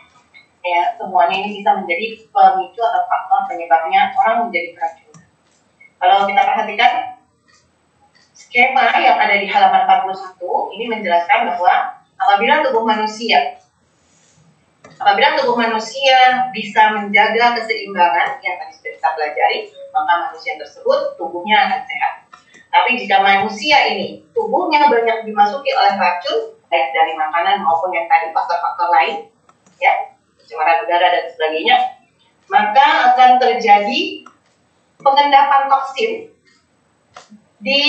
Ya, 0.61 0.95
semuanya 1.01 1.37
ini 1.41 1.61
bisa 1.61 1.73
menjadi 1.73 2.21
pemicu 2.29 2.81
atau 2.85 3.03
faktor 3.09 3.41
penyebabnya 3.49 4.13
orang 4.13 4.49
menjadi 4.49 4.77
keracunan. 4.77 5.25
Kalau 6.01 6.17
kita 6.29 6.43
perhatikan 6.45 6.93
skema 8.37 8.93
yang 9.01 9.17
ada 9.21 9.37
di 9.37 9.47
halaman 9.49 9.85
41 9.85 10.75
ini 10.77 10.85
menjelaskan 10.89 11.41
bahwa 11.55 12.03
apabila 12.17 12.65
tubuh 12.65 12.85
manusia 12.85 13.61
Apabila 15.01 15.33
tubuh 15.33 15.57
manusia 15.57 16.45
bisa 16.53 16.93
menjaga 16.93 17.57
keseimbangan 17.57 18.37
yang 18.45 18.61
tadi 18.61 18.73
sudah 18.77 18.93
kita 19.01 19.09
pelajari, 19.17 19.59
maka 19.97 20.29
manusia 20.29 20.61
tersebut 20.61 21.17
tubuhnya 21.17 21.57
akan 21.57 21.81
sehat. 21.89 22.13
Tapi 22.69 23.01
jika 23.01 23.25
manusia 23.25 23.81
ini 23.97 24.21
tubuhnya 24.37 24.93
banyak 24.93 25.25
dimasuki 25.25 25.73
oleh 25.73 25.97
racun, 25.97 26.53
baik 26.69 26.93
dari 26.93 27.17
makanan 27.17 27.65
maupun 27.65 27.97
yang 27.97 28.05
tadi 28.13 28.29
faktor-faktor 28.29 28.93
lain, 28.93 29.17
ya, 29.81 30.13
pencemaran 30.37 30.85
udara 30.85 31.09
dan 31.09 31.25
sebagainya, 31.33 31.77
maka 32.53 33.17
akan 33.17 33.31
terjadi 33.41 34.29
pengendapan 35.01 35.65
toksin 35.73 36.13
di 37.65 37.85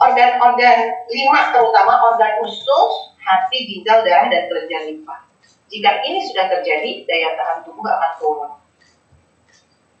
organ-organ 0.00 0.78
lima 1.12 1.52
terutama 1.52 2.00
organ 2.00 2.40
usus, 2.48 3.12
hati, 3.20 3.68
ginjal, 3.68 4.00
darah, 4.08 4.32
dan 4.32 4.48
kelenjar 4.48 4.88
limpa. 4.88 5.25
Jika 5.66 5.90
ini 6.06 6.22
sudah 6.22 6.46
terjadi, 6.46 7.02
daya 7.04 7.34
tahan 7.34 7.58
tubuh 7.66 7.86
akan 7.86 8.12
turun. 8.22 8.50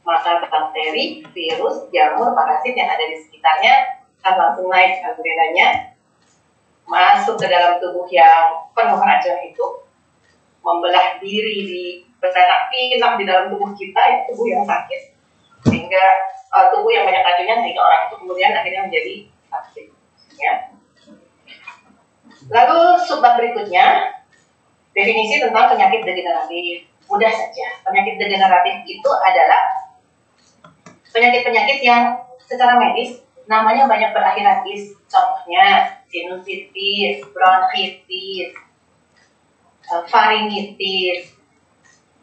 Maka 0.06 0.46
bakteri, 0.46 1.26
virus, 1.34 1.90
jamur, 1.90 2.30
parasit 2.38 2.78
yang 2.78 2.86
ada 2.86 3.02
di 3.10 3.18
sekitarnya 3.18 4.06
akan 4.22 4.34
langsung 4.38 4.70
naik 4.70 5.02
kadar 5.02 5.90
masuk 6.86 7.34
ke 7.34 7.46
dalam 7.50 7.82
tubuh 7.82 8.06
yang 8.06 8.62
penuh 8.70 8.98
racun 9.02 9.38
itu, 9.42 9.66
membelah 10.62 11.18
diri 11.18 11.58
di 11.66 11.82
beranak 12.22 12.70
pinak 12.70 13.12
di 13.18 13.24
dalam 13.26 13.50
tubuh 13.50 13.74
kita, 13.74 13.98
ya, 13.98 14.18
tubuh 14.30 14.46
yang 14.46 14.62
sakit, 14.62 15.14
sehingga 15.66 16.04
uh, 16.54 16.70
tubuh 16.70 16.90
yang 16.94 17.02
banyak 17.02 17.26
racunnya 17.26 17.58
sehingga 17.58 17.82
orang 17.82 18.00
itu 18.06 18.14
kemudian 18.22 18.50
akhirnya 18.54 18.82
menjadi 18.86 19.14
sakit. 19.50 19.86
Ya. 20.38 20.52
Lalu 22.46 22.80
subbab 23.02 23.34
berikutnya 23.42 24.14
Definisi 24.96 25.36
tentang 25.36 25.68
penyakit 25.68 26.08
degeneratif. 26.08 26.88
Mudah 27.04 27.28
saja. 27.28 27.66
Penyakit 27.84 28.16
degeneratif 28.16 28.80
itu 28.88 29.10
adalah 29.12 29.60
penyakit-penyakit 31.12 31.84
yang 31.84 32.16
secara 32.40 32.80
medis 32.80 33.20
namanya 33.44 33.84
banyak 33.84 34.16
berakhir 34.16 34.64
is. 34.72 34.96
Contohnya 35.04 36.00
sinusitis, 36.08 37.20
bronkitis, 37.28 38.56
eh, 39.84 40.02
faringitis, 40.08 41.36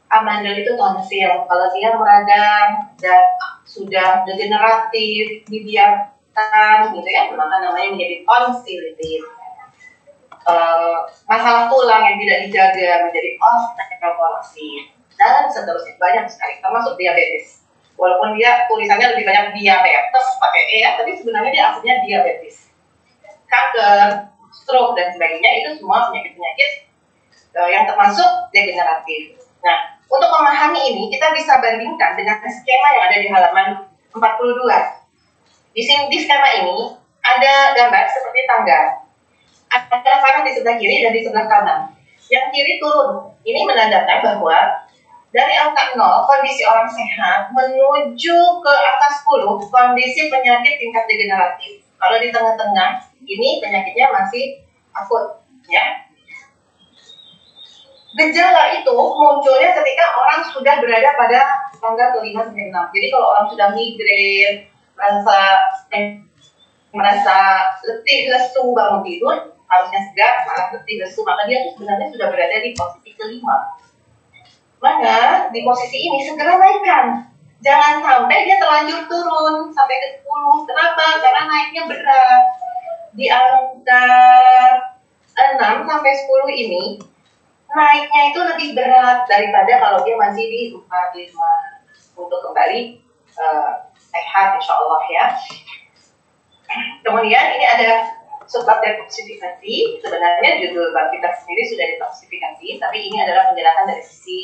amandel 0.09 0.57
itu 0.57 0.73
tonsil. 0.73 1.45
Kalau 1.45 1.67
dia 1.77 1.93
meradang 1.93 2.89
dan 2.97 3.23
sudah 3.69 4.25
degeneratif, 4.25 5.45
dibiarkan 5.45 6.89
gitu 6.97 7.05
ya, 7.07 7.29
maka 7.37 7.61
namanya 7.61 7.93
menjadi 7.93 8.25
tonsilitis 8.25 9.42
uh, 10.47 11.07
masalah 11.27 11.67
tulang 11.67 12.03
yang 12.03 12.17
tidak 12.19 12.37
dijaga 12.47 13.07
menjadi 13.07 13.29
osteoporosis 13.39 14.83
dan 15.15 15.47
seterusnya 15.47 15.95
banyak 15.99 16.25
sekali 16.27 16.59
termasuk 16.59 16.93
diabetes. 16.99 17.63
Walaupun 17.93 18.33
dia 18.35 18.65
tulisannya 18.65 19.13
lebih 19.13 19.25
banyak 19.29 19.53
diabetes 19.53 20.25
pakai 20.41 20.63
e 20.65 20.75
ya 20.81 20.89
tapi 20.97 21.13
sebenarnya 21.13 21.51
dia 21.53 21.63
aslinya 21.71 21.95
diabetes. 22.03 22.73
Kanker 23.47 24.33
stroke 24.53 24.97
dan 24.97 25.13
sebagainya 25.13 25.49
itu 25.61 25.69
semua 25.81 26.09
penyakit-penyakit 26.09 26.71
uh, 27.57 27.69
yang 27.69 27.85
termasuk 27.85 28.49
degeneratif. 28.49 29.37
Nah 29.61 29.93
untuk 30.09 30.29
memahami 30.29 30.81
ini 30.93 31.03
kita 31.09 31.33
bisa 31.33 31.57
bandingkan 31.57 32.13
dengan 32.13 32.37
skema 32.45 32.87
yang 32.97 33.03
ada 33.09 33.17
di 33.17 33.27
halaman 33.29 33.67
42 34.13 35.03
di 35.73 35.81
sini 35.81 36.05
di 36.05 36.21
skema 36.21 36.49
ini 36.61 36.93
ada 37.25 37.73
gambar 37.73 38.05
seperti 38.05 38.39
tangga 38.45 39.02
ada 39.73 40.13
panas 40.21 40.43
di 40.45 40.51
sebelah 40.53 40.77
kiri 40.77 41.01
dan 41.01 41.11
di 41.13 41.21
sebelah 41.25 41.47
kanan. 41.49 41.79
Yang 42.29 42.45
kiri 42.53 42.73
turun. 42.77 43.33
Ini 43.43 43.59
menandakan 43.67 44.19
bahwa 44.23 44.57
dari 45.33 45.55
angka 45.57 45.97
0 45.97 46.29
kondisi 46.29 46.61
orang 46.61 46.85
sehat 46.85 47.49
menuju 47.49 48.37
ke 48.61 48.73
angka 48.73 49.09
10 49.25 49.65
kondisi 49.65 50.29
penyakit 50.29 50.77
tingkat 50.77 51.03
degeneratif. 51.09 51.81
Kalau 51.97 52.17
di 52.21 52.29
tengah-tengah 52.29 52.89
ini 53.25 53.57
penyakitnya 53.57 54.13
masih 54.13 54.61
akut 54.93 55.41
ya. 55.67 56.05
Gejala 58.13 58.77
itu 58.77 58.93
munculnya 58.93 59.73
ketika 59.73 60.05
orang 60.13 60.45
sudah 60.45 60.77
berada 60.77 61.17
pada 61.17 61.41
tanggal 61.81 62.13
kelima 62.13 62.45
sampai 62.45 62.69
enam. 62.69 62.85
Jadi 62.93 63.09
kalau 63.09 63.33
orang 63.33 63.47
sudah 63.49 63.67
migrain, 63.73 64.69
merasa 64.93 65.37
merasa 66.93 67.37
letih, 67.81 68.29
lesu 68.29 68.69
bangun 68.69 69.01
tidur, 69.01 69.33
harusnya 69.67 69.99
segar, 70.11 70.45
malah 70.45 70.67
letih, 70.75 71.01
lesu, 71.01 71.21
maka 71.25 71.47
dia 71.49 71.63
sebenarnya 71.73 72.07
sudah 72.11 72.27
berada 72.29 72.57
di 72.61 72.71
posisi 72.75 73.11
kelima 73.15 73.83
maka 74.83 75.47
di 75.55 75.63
posisi 75.63 75.97
ini 76.11 76.27
segera 76.27 76.59
naikkan. 76.59 77.31
Jangan 77.63 78.03
sampai 78.03 78.43
dia 78.43 78.59
terlanjur 78.59 79.07
turun 79.07 79.71
sampai 79.71 79.95
ke 79.95 80.07
10. 80.19 80.67
Kenapa? 80.67 81.05
Karena 81.23 81.41
naiknya 81.47 81.83
berat. 81.87 82.43
Di 83.15 83.31
angka 83.31 84.05
6 85.31 85.87
sampai 85.87 86.11
10 86.11 86.51
ini, 86.67 86.99
naiknya 87.71 88.21
itu 88.35 88.39
lebih 88.43 88.69
berat 88.75 89.23
daripada 89.23 89.79
kalau 89.79 90.03
dia 90.03 90.19
masih 90.19 90.43
di 90.51 90.61
4, 90.75 90.83
5. 90.83 92.19
Untuk 92.19 92.39
kembali 92.43 92.99
uh, 93.39 93.87
sehat 93.95 94.59
insya 94.59 94.75
Allah 94.75 95.01
ya. 95.07 95.25
Kemudian 97.07 97.55
ini 97.55 97.63
ada 97.63 98.11
sebab 98.47 98.77
detoksifikasi. 98.83 99.99
Sebenarnya 100.03 100.51
judul 100.63 100.91
bab 100.91 101.09
kita 101.11 101.29
sendiri 101.41 101.63
sudah 101.67 101.85
detoksifikasi, 101.95 102.67
tapi 102.79 102.97
ini 103.11 103.17
adalah 103.23 103.51
penjelasan 103.51 103.85
dari 103.89 104.03
sisi 104.03 104.41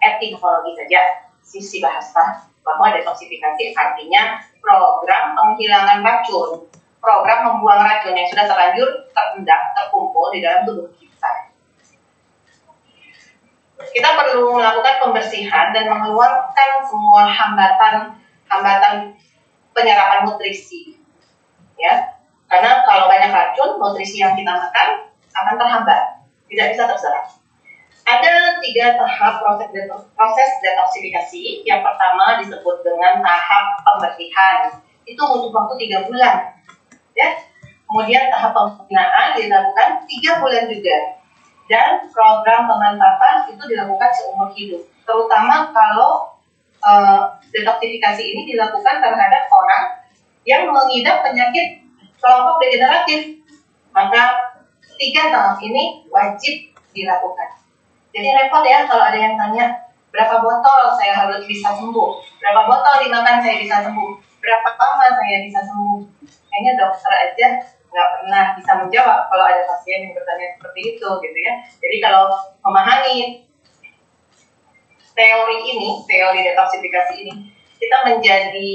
etimologi 0.00 0.72
saja, 0.76 1.00
sisi 1.40 1.78
bahasa 1.80 2.46
bahwa 2.66 2.90
detoksifikasi 2.90 3.78
artinya 3.78 4.42
program 4.58 5.38
penghilangan 5.38 6.02
racun, 6.02 6.66
program 6.98 7.38
membuang 7.46 7.86
racun 7.86 8.18
yang 8.18 8.26
sudah 8.26 8.44
terlanjur 8.50 9.06
terendam, 9.14 9.62
terkumpul 9.78 10.34
di 10.34 10.42
dalam 10.42 10.66
tubuh 10.66 10.90
kita. 10.98 11.54
Kita 13.76 14.08
perlu 14.18 14.56
melakukan 14.56 14.98
pembersihan 14.98 15.70
dan 15.70 15.86
mengeluarkan 15.86 16.70
semua 16.90 17.30
hambatan 17.30 18.18
hambatan 18.50 19.14
penyerapan 19.70 20.26
nutrisi. 20.26 20.98
Ya, 21.76 22.15
karena 22.46 22.86
kalau 22.86 23.10
banyak 23.10 23.30
racun, 23.34 23.78
nutrisi 23.82 24.22
yang 24.22 24.38
kita 24.38 24.54
makan 24.54 25.10
akan 25.34 25.54
terhambat, 25.58 26.02
tidak 26.46 26.66
bisa 26.72 26.82
terserap. 26.86 27.26
Ada 28.06 28.62
tiga 28.62 28.94
tahap 28.94 29.42
proses 29.42 29.66
proses 30.14 30.50
detoksifikasi. 30.62 31.66
Yang 31.66 31.80
pertama 31.82 32.38
disebut 32.38 32.86
dengan 32.86 33.18
tahap 33.18 33.82
pembersihan. 33.82 34.78
Itu 35.02 35.18
butuh 35.18 35.50
waktu 35.50 35.74
tiga 35.82 36.06
bulan. 36.06 36.54
Ya. 37.18 37.34
Kemudian 37.86 38.30
tahap 38.30 38.54
pembinaan 38.54 39.34
dilakukan 39.34 40.06
tiga 40.06 40.38
bulan 40.38 40.70
juga. 40.70 41.18
Dan 41.66 42.06
program 42.14 42.70
pemantapan 42.70 43.50
itu 43.50 43.62
dilakukan 43.66 44.10
seumur 44.14 44.54
hidup. 44.54 44.86
Terutama 45.02 45.74
kalau 45.74 46.38
uh, 46.86 47.42
detoksifikasi 47.50 48.22
ini 48.22 48.54
dilakukan 48.54 49.02
terhadap 49.02 49.50
orang 49.50 50.06
yang 50.46 50.70
mengidap 50.70 51.26
penyakit 51.26 51.85
kelompok 52.20 52.56
degeneratif. 52.62 53.40
Maka 53.92 54.52
tiga 55.00 55.32
tahap 55.32 55.56
ini 55.64 56.04
wajib 56.12 56.72
dilakukan. 56.92 57.48
Jadi 58.12 58.28
repot 58.32 58.64
ya 58.64 58.88
kalau 58.88 59.04
ada 59.04 59.18
yang 59.20 59.36
tanya 59.36 59.72
berapa 60.08 60.40
botol 60.40 60.96
saya 60.96 61.12
harus 61.12 61.44
bisa 61.44 61.68
sembuh, 61.76 62.10
berapa 62.40 62.60
botol 62.64 63.04
dimakan 63.04 63.44
saya 63.44 63.60
bisa 63.60 63.84
sembuh, 63.84 64.16
berapa 64.40 64.68
lama 64.72 65.06
saya 65.12 65.44
bisa 65.44 65.60
sembuh. 65.60 66.00
Kayaknya 66.48 66.72
dokter 66.80 67.12
aja 67.12 67.48
nggak 67.92 68.08
pernah 68.20 68.44
bisa 68.56 68.72
menjawab 68.80 69.18
kalau 69.28 69.44
ada 69.44 69.62
pasien 69.68 70.08
yang 70.08 70.12
bertanya 70.16 70.56
seperti 70.56 70.80
itu 70.96 71.08
gitu 71.20 71.38
ya. 71.40 71.52
Jadi 71.80 71.96
kalau 72.00 72.32
memahami 72.64 73.44
teori 75.16 75.58
ini, 75.64 76.04
teori 76.04 76.40
detoksifikasi 76.44 77.14
ini, 77.24 77.34
kita 77.76 77.96
menjadi 78.08 78.72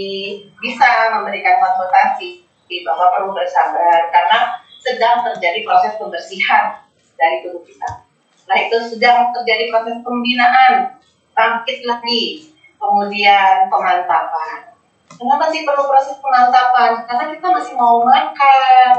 bisa 0.62 0.90
memberikan 1.18 1.58
konsultasi 1.58 2.46
bahwa 2.80 3.12
perlu 3.12 3.36
bersabar 3.36 4.08
karena 4.08 4.40
sedang 4.80 5.22
terjadi 5.28 5.62
proses 5.68 6.00
pembersihan 6.00 6.80
dari 7.20 7.44
tubuh 7.44 7.62
kita. 7.68 8.08
Nah 8.48 8.58
itu 8.58 8.78
sedang 8.96 9.30
terjadi 9.36 9.70
proses 9.70 10.00
pembinaan, 10.02 10.98
bangkit 11.36 11.84
lagi, 11.86 12.50
kemudian 12.80 13.70
pemantapan. 13.70 14.72
Kenapa 15.12 15.54
sih 15.54 15.62
perlu 15.62 15.86
proses 15.86 16.18
pemantapan? 16.18 17.06
Karena 17.06 17.30
kita 17.30 17.48
masih 17.54 17.74
mau 17.78 18.02
makan, 18.02 18.90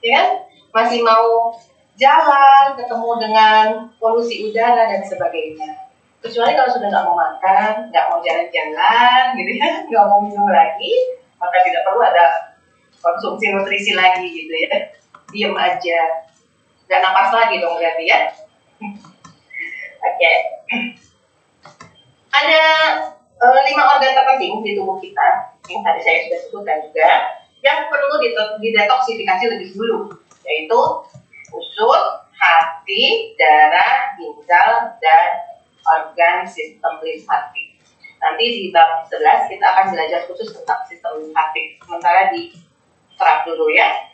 ya 0.00 0.10
kan? 0.16 0.28
Masih 0.72 1.04
mau 1.04 1.52
jalan, 2.00 2.72
ketemu 2.80 3.10
dengan 3.20 3.64
polusi 4.00 4.48
udara 4.48 4.88
dan 4.88 5.04
sebagainya. 5.04 5.92
Kecuali 6.24 6.56
kalau 6.56 6.70
sudah 6.72 6.88
nggak 6.88 7.04
mau 7.04 7.16
makan, 7.16 7.92
nggak 7.92 8.04
mau 8.08 8.18
jalan-jalan, 8.24 9.36
gitu 9.36 9.52
ya, 9.60 9.84
nggak 9.84 10.04
mau 10.08 10.20
minum 10.24 10.48
lagi, 10.48 11.20
maka 11.36 11.56
tidak 11.60 11.84
perlu 11.84 12.00
ada 12.04 12.49
konsumsi 13.00 13.50
nutrisi 13.50 13.92
lagi 13.96 14.28
gitu 14.28 14.52
ya. 14.52 14.94
Diam 15.30 15.54
aja, 15.56 16.00
nggak 16.86 17.00
napas 17.00 17.30
lagi 17.34 17.58
dong 17.58 17.76
berarti 17.80 18.04
ya. 18.06 18.18
Oke. 20.08 20.32
Ada 22.30 22.62
uh, 23.40 23.60
lima 23.66 23.82
organ 23.96 24.16
terpenting 24.16 24.62
di 24.62 24.78
tubuh 24.78 24.96
kita 25.02 25.58
yang 25.68 25.82
tadi 25.84 26.00
saya 26.02 26.18
sudah 26.26 26.38
sebutkan 26.46 26.78
juga 26.82 27.08
yang 27.60 27.86
perlu 27.92 28.16
didetoksifikasi 28.58 29.44
lebih 29.54 29.68
dulu 29.76 30.10
yaitu 30.48 30.80
usus, 31.52 32.02
hati, 32.34 33.34
darah, 33.36 34.16
ginjal, 34.16 34.96
dan 34.98 35.30
organ 35.84 36.46
sistem 36.48 36.96
limfatik. 37.04 37.76
Nanti 38.20 38.44
di 38.44 38.62
bab 38.72 39.04
11 39.08 39.52
kita 39.52 39.64
akan 39.64 39.84
belajar 39.92 40.20
khusus 40.28 40.52
tentang 40.52 40.80
sistem 40.88 41.20
limfatik. 41.20 41.80
Sementara 41.84 42.32
di 42.32 42.52
serap 43.20 43.44
dulu 43.44 43.68
ya. 43.68 44.08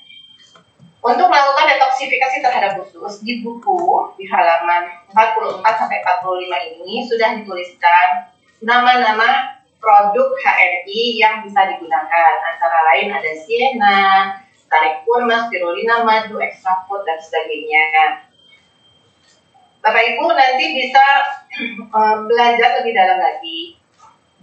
Untuk 0.99 1.31
melakukan 1.31 1.71
detoksifikasi 1.71 2.43
terhadap 2.43 2.83
usus 2.83 3.23
di 3.23 3.39
buku 3.47 4.11
di 4.19 4.27
halaman 4.27 4.91
44 5.15 5.63
sampai 5.63 6.03
45 6.03 6.83
ini 6.83 7.07
sudah 7.07 7.39
dituliskan 7.39 8.27
nama-nama 8.59 9.55
produk 9.79 10.35
HRI 10.35 11.23
yang 11.23 11.47
bisa 11.47 11.63
digunakan 11.71 12.33
antara 12.43 12.83
lain 12.91 13.15
ada 13.15 13.33
sienna, 13.39 14.35
tarik 14.67 15.07
kurma, 15.07 15.47
spirulina, 15.47 16.03
madu, 16.03 16.43
ekstra 16.43 16.83
food 16.91 17.07
dan 17.07 17.23
sebagainya. 17.23 18.27
Bapak 19.79 20.03
Ibu 20.03 20.27
nanti 20.35 20.65
bisa 20.75 21.07
belajar 22.27 22.83
lebih 22.83 22.93
dalam 22.99 23.23
lagi 23.23 23.79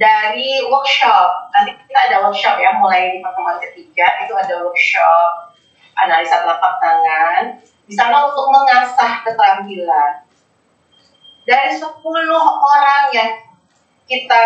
dari 0.03 0.59
workshop. 0.67 1.47
Nanti 1.55 1.71
kita 1.79 1.99
ada 2.11 2.27
workshop 2.27 2.59
ya 2.59 2.75
mulai 2.75 3.15
di 3.15 3.23
pertemuan 3.23 3.55
ketiga 3.63 4.27
itu 4.27 4.35
ada 4.35 4.59
workshop 4.59 5.55
analisa 5.95 6.43
telapak 6.43 6.73
tangan, 6.81 7.43
di 7.87 7.93
sana 7.93 8.27
untuk 8.27 8.49
mengasah 8.49 9.23
keterampilan. 9.23 10.25
Dari 11.43 11.71
10 11.75 11.85
orang 12.59 13.03
yang 13.13 13.29
kita 14.09 14.43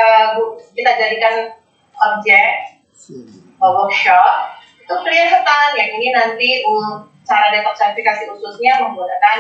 kita 0.76 0.92
jadikan 0.98 1.56
objek 1.98 2.78
workshop, 3.58 4.60
itu 4.78 4.94
kelihatan 4.94 5.68
yang 5.80 5.90
ini 5.98 6.08
nanti 6.14 6.50
cara 7.24 7.48
detoksifikasi 7.52 8.28
ususnya 8.28 8.84
menggunakan 8.84 9.38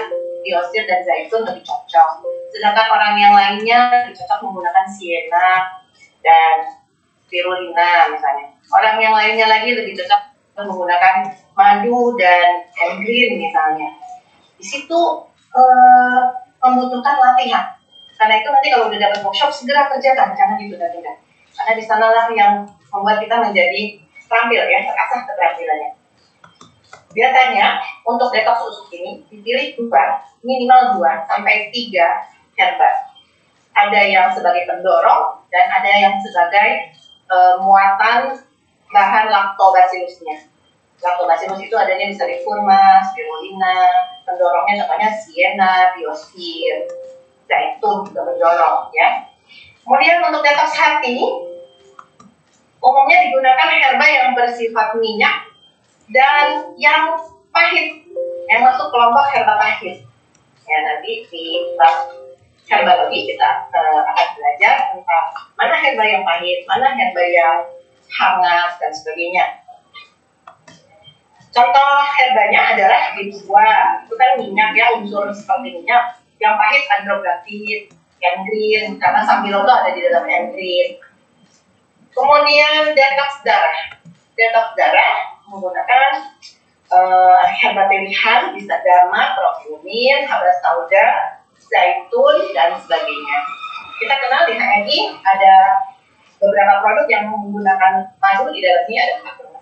diosir 0.47 0.87
dan 0.87 1.03
zaitun 1.03 1.43
lebih 1.43 1.63
cocok. 1.67 2.23
Sedangkan 2.55 2.87
orang 2.87 3.13
yang 3.19 3.35
lainnya 3.35 3.91
lebih 3.91 4.15
cocok 4.15 4.47
menggunakan 4.47 4.87
sienna 4.87 5.77
dan 6.27 6.55
spirulina 7.23 8.11
misalnya. 8.11 8.51
Orang 8.67 8.99
yang 8.99 9.15
lainnya 9.15 9.47
lagi 9.47 9.71
lebih 9.71 9.95
cocok 9.95 10.21
menggunakan 10.59 11.31
madu 11.55 12.19
dan 12.19 12.67
green 12.99 13.39
misalnya. 13.39 13.95
Di 14.59 14.65
situ 14.65 14.99
uh, 15.55 16.21
membutuhkan 16.59 17.15
latihan. 17.15 17.77
Karena 18.17 18.41
itu 18.41 18.49
nanti 18.49 18.67
kalau 18.73 18.89
udah 18.89 18.99
dapat 18.99 19.21
workshop 19.21 19.53
segera 19.53 19.85
kerjakan, 19.93 20.33
jangan 20.33 20.57
ditunda-tunda. 20.57 21.13
Karena 21.53 21.71
di 21.77 21.83
sanalah 21.85 22.25
yang 22.33 22.65
membuat 22.89 23.21
kita 23.21 23.37
menjadi 23.37 24.01
terampil 24.25 24.65
ya, 24.65 24.79
terasah 24.89 25.21
keterampilannya. 25.29 25.91
Biasanya 27.13 27.81
untuk 28.03 28.33
detox 28.33 28.57
usus 28.67 28.89
ini 28.97 29.21
dipilih 29.29 29.77
dua, 29.77 30.21
minimal 30.41 30.97
dua 30.97 31.25
sampai 31.29 31.69
tiga 31.69 32.25
herba. 32.57 33.06
Ada 33.77 34.01
yang 34.09 34.27
sebagai 34.33 34.65
pendorong 34.65 35.45
dan 35.53 35.69
ada 35.69 35.91
yang 35.93 36.17
sebagai 36.17 36.97
uh, 37.29 37.61
muatan 37.61 38.41
bahan 38.89 39.29
lactobacillusnya. 39.29 40.49
Lactobacillus 40.97 41.61
itu 41.61 41.75
adanya 41.77 42.09
bisa 42.09 42.25
di 42.25 42.41
kurma, 42.41 43.05
spirulina, 43.05 43.85
pendorongnya 44.25 44.81
contohnya 44.81 45.13
sienna, 45.13 45.93
biosfir, 45.93 46.89
zaitun 47.45 48.09
juga 48.09 48.21
mendorong 48.25 48.89
ya. 48.97 49.29
Kemudian 49.85 50.19
untuk 50.25 50.43
detox 50.43 50.75
hati, 50.75 51.21
umumnya 52.83 53.17
digunakan 53.29 53.69
herba 53.71 54.05
yang 54.09 54.29
bersifat 54.35 54.99
minyak 54.99 55.47
dan 56.11 56.75
yang 56.75 57.15
pahit, 57.55 58.03
yang 58.51 58.61
masuk 58.67 58.91
kelompok 58.91 59.31
herba 59.31 59.55
pahit. 59.55 60.03
Ya 60.67 60.77
nanti 60.83 61.23
di 61.31 61.45
herbologi 62.67 63.31
kita 63.31 63.71
uh, 63.71 64.01
akan 64.11 64.27
belajar 64.35 64.75
tentang 64.91 65.25
mana 65.55 65.75
herba 65.79 66.03
yang 66.03 66.23
pahit, 66.27 66.67
mana 66.67 66.91
herba 66.93 67.23
yang 67.23 67.55
hangat 68.11 68.71
dan 68.79 68.91
sebagainya. 68.91 69.45
Contoh 71.55 71.91
herbanya 72.05 72.75
adalah 72.75 73.17
bitsua, 73.17 74.03
itu 74.05 74.13
kan 74.13 74.37
minyak 74.37 74.71
ya, 74.77 74.85
unsur 74.99 75.31
seperti 75.31 75.81
minyak. 75.81 76.19
Yang 76.37 76.53
pahit 76.53 76.83
androgatin, 76.93 77.81
green, 78.21 78.83
karena 79.01 79.25
sambiloto 79.25 79.71
ada 79.73 79.89
di 79.89 80.05
dalam 80.05 80.29
green. 80.53 81.01
Kemudian 82.13 82.93
detox 82.93 83.41
darah. 83.41 83.97
Detox 84.37 84.67
darah 84.77 85.41
menggunakan 85.49 86.29
uh, 86.93 87.41
herba 87.41 87.89
pilihan, 87.89 88.53
bisa 88.53 88.75
dama, 88.85 89.33
profumin, 89.33 90.29
habas 90.29 90.61
sauda, 90.61 91.36
zaitun, 91.67 92.37
dan 92.55 92.75
sebagainya. 92.79 93.37
Kita 93.97 94.13
kenal 94.13 94.41
di 94.45 94.53
HMI 94.55 94.99
ada 95.25 95.55
beberapa 96.37 96.73
produk 96.85 97.07
yang 97.09 97.25
menggunakan 97.33 98.13
madu 98.21 98.53
di 98.53 98.61
dalamnya 98.61 99.01
ada 99.09 99.15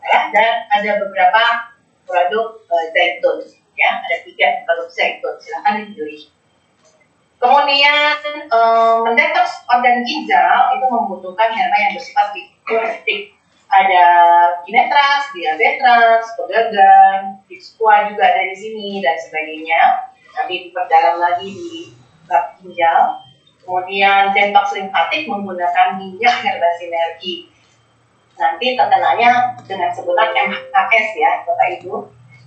ya, 0.05 0.19
dan 0.35 0.53
ada 0.69 0.91
beberapa 1.01 1.43
produk 2.05 2.61
uh, 2.67 2.85
zaitun 2.93 3.47
ya. 3.75 3.89
Ada 4.05 4.17
tiga 4.27 4.47
produk 4.67 4.87
zaitun 4.91 5.33
silahkan 5.41 5.73
dipilih. 5.81 6.29
Kemudian 7.35 8.15
uh, 8.49 9.03
mendetoks 9.05 9.67
organ 9.67 10.01
ginjal 10.07 10.71
itu 10.79 10.85
membutuhkan 10.87 11.51
herba 11.51 11.77
yang 11.77 11.93
bersifat 11.93 12.27
diuretik. 12.33 13.35
Ada 13.65 14.05
ginetras, 14.63 15.33
diabetes, 15.33 16.23
pegagan, 16.37 17.41
dixqua 17.49 18.07
juga 18.13 18.23
ada 18.23 18.45
di 18.45 18.55
sini 18.55 18.89
dan 19.03 19.17
sebagainya 19.19 20.14
nanti 20.35 20.69
diperdalam 20.69 21.15
lagi 21.17 21.47
di 21.49 21.79
bab 22.27 22.59
ginjal. 22.59 23.23
Kemudian 23.65 24.29
detox 24.35 24.77
limfatik 24.77 25.25
menggunakan 25.25 25.97
minyak 25.97 26.35
herba 26.45 26.69
sinergi. 26.77 27.49
Nanti 28.37 28.77
terkenalnya 28.77 29.57
dengan 29.65 29.89
sebutan 29.95 30.29
MHS 30.35 31.07
ya 31.17 31.31
Bapak 31.47 31.67
Ibu. 31.81 31.93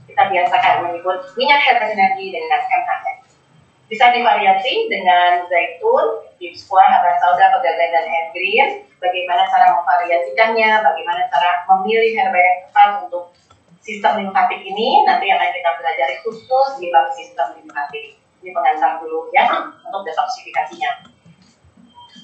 Kita 0.07 0.23
biasakan 0.31 0.87
menyebut 0.87 1.35
minyak 1.35 1.59
herba 1.65 1.91
sinergi 1.91 2.31
dengan 2.31 2.61
MHS 2.63 3.19
bisa 3.89 4.13
divariasi 4.13 4.85
dengan 4.93 5.49
zaitun, 5.49 6.29
dipsua, 6.37 6.85
habar 6.85 7.17
sauda, 7.17 7.57
pegagan, 7.57 8.05
dan 8.05 8.29
green. 8.37 8.85
Bagaimana 9.01 9.49
cara 9.49 9.73
memvariasikannya, 9.81 10.71
bagaimana 10.85 11.23
cara 11.33 11.65
memilih 11.73 12.13
herba 12.21 12.37
yang 12.37 12.59
tepat 12.69 12.89
untuk 13.09 13.33
sistem 13.89 14.21
limfatik 14.21 14.61
ini, 14.61 15.09
nanti 15.09 15.33
akan 15.33 15.49
kita 15.49 15.71
belajar 15.81 16.09
khusus 16.21 16.69
di 16.77 16.93
bab 16.93 17.09
sistem 17.17 17.57
limfatik. 17.57 18.21
Ini 18.45 18.53
pengantar 18.53 19.01
dulu 19.01 19.33
ya, 19.33 19.49
untuk 19.89 20.05
detoksifikasinya. 20.05 21.09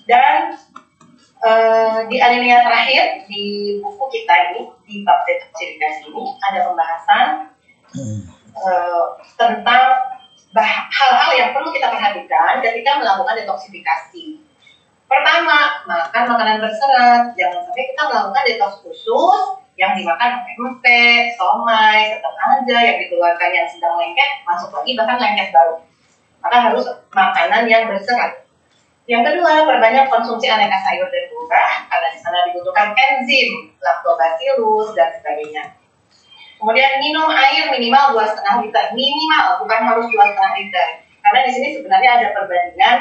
Dan 0.05 0.53
uh, 1.41 2.05
di 2.13 2.21
alinea 2.21 2.61
terakhir 2.61 3.25
di 3.25 3.77
buku 3.81 4.05
kita 4.13 4.53
ini 4.53 4.69
di 4.85 5.01
bab 5.09 5.25
detoksifikasi 5.25 6.13
ini 6.13 6.37
ada 6.45 6.69
pembahasan 6.69 7.27
uh, 8.61 9.17
tentang 9.41 9.85
hal-hal 10.93 11.31
yang 11.35 11.51
perlu 11.51 11.73
kita 11.73 11.89
perhatikan 11.89 12.61
ketika 12.61 13.01
melakukan 13.01 13.41
detoksifikasi. 13.41 14.45
Pertama, 15.09 15.83
makan 15.89 16.25
makanan 16.31 16.57
berserat. 16.61 17.23
Jangan 17.35 17.61
sampai 17.65 17.85
kita 17.91 18.03
melakukan 18.07 18.43
detox 18.47 18.73
khusus 18.85 19.64
yang 19.75 19.99
dimakan 19.99 20.47
pakai 20.47 21.35
somai, 21.35 22.15
tetap 22.15 22.35
aja 22.39 22.79
yang 22.79 22.97
dikeluarkan 23.03 23.51
yang 23.51 23.67
sedang 23.67 23.99
lengket, 23.99 24.47
masuk 24.47 24.71
lagi 24.71 24.95
bahkan 24.95 25.19
lengket 25.19 25.51
baru. 25.51 25.77
Maka 26.39 26.57
harus 26.71 26.85
makanan 27.11 27.67
yang 27.67 27.91
berserat. 27.91 28.47
Yang 29.05 29.23
kedua, 29.35 29.69
perbanyak 29.69 30.09
konsumsi 30.09 30.49
aneka 30.49 30.81
sayur 30.81 31.11
dan 31.13 31.29
buah 31.29 31.77
karena 31.93 32.09
di 32.09 32.19
sana 32.23 32.39
dibutuhkan 32.49 32.97
enzim, 32.97 33.69
lactobacillus 33.83 34.97
dan 34.97 35.13
sebagainya. 35.21 35.77
Kemudian 36.57 36.97
minum 37.03 37.29
air 37.29 37.69
minimal 37.69 38.17
dua 38.17 38.25
setengah 38.25 38.65
liter, 38.65 38.85
minimal 38.97 39.61
bukan 39.61 39.81
harus 39.85 40.07
dua 40.09 40.25
setengah 40.33 40.53
liter. 40.57 40.89
Karena 41.21 41.41
di 41.45 41.51
sini 41.53 41.69
sebenarnya 41.77 42.11
ada 42.17 42.27
perbandingan 42.33 42.97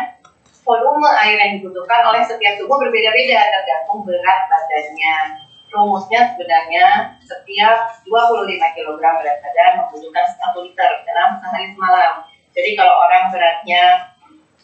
volume 0.63 1.07
air 1.23 1.37
yang 1.39 1.51
dibutuhkan 1.59 2.03
oleh 2.07 2.23
setiap 2.23 2.59
tubuh 2.59 2.79
berbeda-beda 2.79 3.39
tergantung 3.51 4.03
berat 4.03 4.47
badannya. 4.51 5.42
Rumusnya 5.73 6.37
sebenarnya 6.37 7.17
setiap 7.25 7.97
25 8.05 8.61
kg 8.61 9.01
berat 9.01 9.37
badan 9.41 9.71
membutuhkan 9.81 10.25
1 10.29 10.65
liter 10.69 10.91
dalam 11.01 11.41
sehari 11.41 11.73
semalam. 11.73 12.13
Jadi 12.53 12.77
kalau 12.77 12.93
orang 12.93 13.33
beratnya 13.33 14.13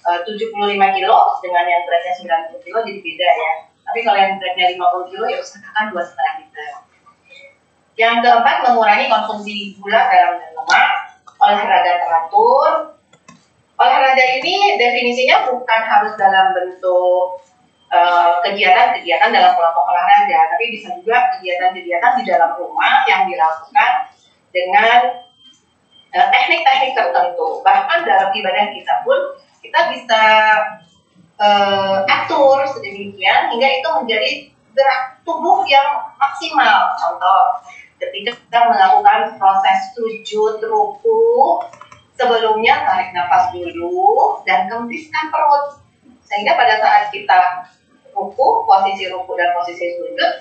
uh, 0.06 0.22
75 0.22 0.54
kilo 0.78 1.18
dengan 1.42 1.66
yang 1.66 1.82
beratnya 1.90 2.14
90 2.54 2.62
kilo 2.62 2.78
jadi 2.86 3.00
beda 3.02 3.30
ya. 3.34 3.54
Tapi 3.90 4.00
kalau 4.06 4.18
yang 4.22 4.38
beratnya 4.38 4.66
50 4.78 5.10
kilo 5.10 5.26
ya 5.26 5.38
usahakan 5.42 5.86
dua 5.90 6.04
setengah 6.06 6.34
liter. 6.46 6.72
Yang 7.98 8.16
keempat 8.24 8.58
mengurangi 8.70 9.06
konsumsi 9.12 9.76
gula, 9.82 10.08
garam 10.08 10.38
dan 10.38 10.52
lemak, 10.56 10.92
olahraga 11.42 11.94
teratur. 12.06 12.72
Olahraga 13.82 14.26
ini 14.40 14.78
definisinya 14.78 15.50
bukan 15.50 15.82
harus 15.84 16.14
dalam 16.16 16.54
bentuk 16.54 17.42
kegiatan-kegiatan 17.90 19.30
uh, 19.30 19.34
dalam 19.34 19.52
kelompok 19.58 19.86
olahraga, 19.90 20.54
tapi 20.54 20.78
bisa 20.78 20.94
juga 20.94 21.26
kegiatan-kegiatan 21.38 22.22
di 22.22 22.24
dalam 22.30 22.54
rumah 22.62 23.02
yang 23.10 23.26
dilakukan 23.26 23.92
dengan 24.54 25.26
eh, 26.14 26.28
teknik-teknik 26.30 26.94
uh, 26.94 26.98
tertentu. 27.02 27.48
Bahkan 27.66 28.00
dalam 28.06 28.30
ibadah 28.30 28.66
kita 28.70 28.94
pun 29.02 29.20
kita 29.66 29.80
bisa 29.90 30.24
uh, 31.42 32.06
atur 32.06 32.62
sedemikian 32.70 33.50
hingga 33.58 33.70
itu 33.82 33.90
menjadi 34.06 34.30
gerak 34.78 35.02
tubuh 35.26 35.66
yang 35.66 36.14
maksimal. 36.22 36.94
Contoh, 36.94 37.58
ketika 37.98 38.38
kita 38.38 38.60
melakukan 38.70 39.34
proses 39.42 39.80
sujud 39.98 40.62
ruku, 40.62 41.58
sebelumnya 42.14 42.86
tarik 42.86 43.18
nafas 43.18 43.50
dulu 43.50 44.38
dan 44.46 44.70
kempiskan 44.70 45.34
perut. 45.34 45.82
Sehingga 46.30 46.54
pada 46.54 46.78
saat 46.78 47.10
kita 47.10 47.66
ruku, 48.20 48.68
posisi 48.68 49.08
ruku 49.08 49.32
dan 49.40 49.56
posisi 49.56 49.96
sujud 49.96 50.32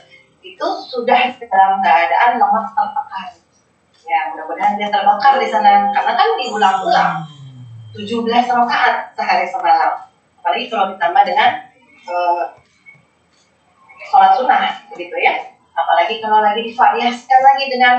itu 0.43 0.67
sudah 0.91 1.31
dalam 1.39 1.79
keadaan 1.79 2.43
lemak 2.43 2.67
tertekan. 2.75 3.29
Ya, 4.09 4.21
mudah-mudahan 4.33 4.75
dia 4.81 4.89
terbakar 4.89 5.37
di 5.37 5.47
sana 5.47 5.93
karena 5.93 6.13
kan 6.17 6.29
diulang-ulang 6.41 7.15
17 7.93 8.25
rakaat 8.27 9.13
sehari 9.13 9.47
semalam. 9.47 10.09
Apalagi 10.41 10.67
kalau 10.73 10.97
ditambah 10.97 11.23
dengan 11.29 11.51
uh, 12.09 12.45
sholat 14.09 14.33
sunnah, 14.33 14.81
begitu 14.89 15.13
ya. 15.21 15.37
Apalagi 15.77 16.25
kalau 16.25 16.41
lagi 16.41 16.65
divariasikan 16.73 17.41
lagi 17.45 17.65
dengan 17.69 17.97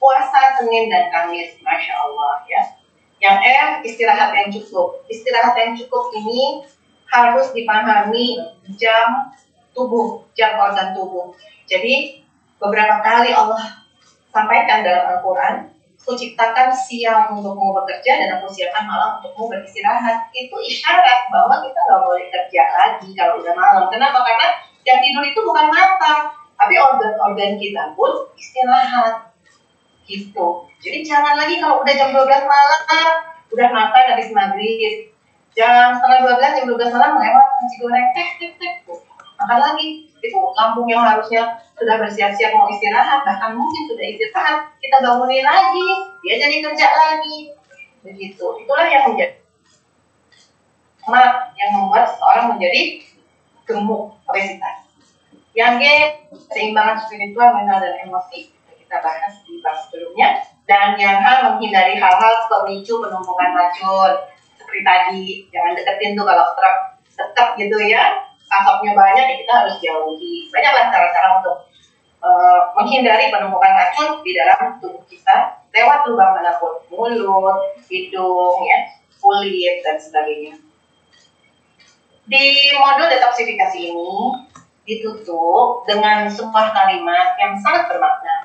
puasa 0.00 0.56
Senin 0.56 0.88
dan 0.88 1.12
Kamis, 1.12 1.60
masya 1.60 1.94
Allah 1.94 2.42
ya. 2.48 2.62
Yang 3.18 3.36
E 3.44 3.54
istirahat 3.84 4.30
yang 4.32 4.48
cukup. 4.48 5.02
Istirahat 5.10 5.54
yang 5.58 5.74
cukup 5.74 6.14
ini 6.14 6.62
harus 7.08 7.52
dipahami 7.56 8.36
jam 8.76 9.32
tubuh, 9.72 10.24
jam 10.36 10.60
organ 10.60 10.92
tubuh. 10.92 11.32
Jadi 11.64 12.24
beberapa 12.60 13.00
kali 13.00 13.32
Allah 13.32 13.84
sampaikan 14.28 14.84
dalam 14.84 15.16
Al-Quran 15.16 15.78
kuciptakan 16.08 16.72
siang 16.72 17.36
untukmu 17.36 17.76
bekerja 17.76 18.16
dan 18.16 18.40
aku 18.40 18.48
siapkan 18.48 18.88
malam 18.88 19.20
untukmu 19.20 19.52
beristirahat. 19.52 20.32
Itu 20.32 20.56
isyarat 20.56 21.28
bahwa 21.28 21.60
kita 21.60 21.76
nggak 21.84 22.00
boleh 22.00 22.26
kerja 22.32 22.62
lagi 22.64 23.08
kalau 23.12 23.44
udah 23.44 23.52
malam. 23.52 23.84
Kenapa? 23.92 24.24
Karena 24.24 24.46
yang 24.88 25.04
tidur 25.04 25.24
itu 25.28 25.40
bukan 25.44 25.68
mata, 25.68 26.32
tapi 26.56 26.74
organ-organ 26.80 27.60
kita 27.60 27.92
pun 27.92 28.24
istirahat. 28.40 29.36
Gitu. 30.08 30.46
Jadi 30.80 30.98
jangan 31.04 31.36
lagi 31.36 31.60
kalau 31.60 31.84
udah 31.84 31.92
jam 31.92 32.08
12 32.16 32.24
malam, 32.48 33.08
udah 33.52 33.68
makan 33.68 34.04
habis 34.16 34.32
maghrib. 34.32 35.12
Jam 35.58 35.90
setengah 35.98 36.38
12, 36.38 36.38
jam 36.38 36.64
12 36.70 36.94
malam 36.94 37.18
lewat 37.18 37.46
nasi 37.58 37.76
goreng, 37.82 38.06
tek, 38.14 38.28
tek, 38.38 38.52
tek. 38.62 38.74
Makan 39.42 39.58
lagi 39.58 40.06
itu 40.22 40.38
lambung 40.54 40.86
yang 40.86 41.02
harusnya 41.02 41.58
sudah 41.74 41.98
bersiap-siap 41.98 42.54
mau 42.54 42.70
istirahat 42.70 43.22
bahkan 43.26 43.54
mungkin 43.54 43.86
sudah 43.86 44.06
istirahat 44.06 44.66
kita 44.82 44.98
bangunin 44.98 45.46
lagi 45.46 45.88
dia 46.26 46.34
jadi 46.42 46.58
kerja 46.58 46.86
lagi 46.90 47.54
begitu 48.02 48.46
itulah 48.58 48.86
yang 48.90 49.14
menjadi 49.14 49.38
yang 51.54 51.70
membuat 51.70 52.18
seorang 52.18 52.50
menjadi 52.50 52.98
gemuk 53.62 54.10
obesitas 54.26 54.90
yang 55.54 55.78
G 55.78 55.86
keseimbangan 56.34 56.98
spiritual 57.06 57.54
mental 57.54 57.78
dan 57.78 57.94
emosi 58.02 58.50
kita 58.88 59.04
bahas 59.04 59.44
di 59.44 59.60
bab 59.60 59.76
sebelumnya. 59.84 60.40
Dan 60.64 60.96
yang 60.96 61.20
hal 61.20 61.50
menghindari 61.50 62.00
hal-hal 62.00 62.48
pemicu 62.48 62.96
penumpukan 62.96 63.52
racun. 63.52 64.12
Seperti 64.68 64.84
tadi, 64.84 65.24
jangan 65.48 65.72
deketin 65.72 66.12
tuh 66.12 66.28
kalau 66.28 66.52
truk 66.52 66.76
dekat 67.16 67.48
gitu 67.56 67.80
ya. 67.88 68.20
Asapnya 68.52 68.92
banyak, 68.92 69.24
ya 69.32 69.36
kita 69.40 69.52
harus 69.64 69.80
jauhi. 69.80 70.44
Banyaklah 70.52 70.92
cara-cara 70.92 71.40
untuk 71.40 71.56
uh, 72.20 72.68
menghindari 72.76 73.32
penumpukan 73.32 73.72
racun 73.72 74.20
di 74.20 74.36
dalam 74.36 74.76
tubuh 74.76 75.00
kita 75.08 75.56
lewat 75.72 76.04
lubang 76.04 76.36
mana 76.36 76.52
pun, 76.60 76.76
mulut, 76.92 77.80
hidung, 77.88 78.60
ya, 78.68 78.92
kulit, 79.16 79.80
dan 79.80 79.96
sebagainya. 79.96 80.60
Di 82.28 82.76
modul 82.76 83.08
detoksifikasi 83.08 83.88
ini 83.88 84.12
ditutup 84.84 85.88
dengan 85.88 86.28
sebuah 86.28 86.76
kalimat 86.76 87.40
yang 87.40 87.56
sangat 87.56 87.88
bermakna. 87.88 88.37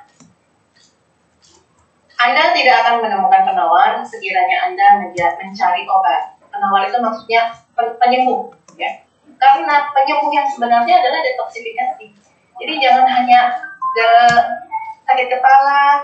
Anda 2.24 2.56
tidak 2.56 2.76
akan 2.84 2.96
menemukan 3.04 3.42
penawar 3.44 4.00
sekiranya 4.08 4.72
Anda 4.72 5.04
mencari 5.04 5.84
obat. 5.84 6.40
Penawar 6.48 6.88
itu 6.88 6.98
maksudnya 7.04 7.52
penyembuh, 7.76 8.48
ya. 8.80 9.04
Karena 9.36 9.92
penyembuh 9.92 10.32
yang 10.32 10.48
sebenarnya 10.48 11.04
adalah 11.04 11.20
detoksifikasi. 11.20 12.06
Jadi 12.62 12.74
jangan 12.80 13.04
hanya 13.10 13.60
ke 13.92 14.10
sakit 15.04 15.28
kepala, 15.28 16.00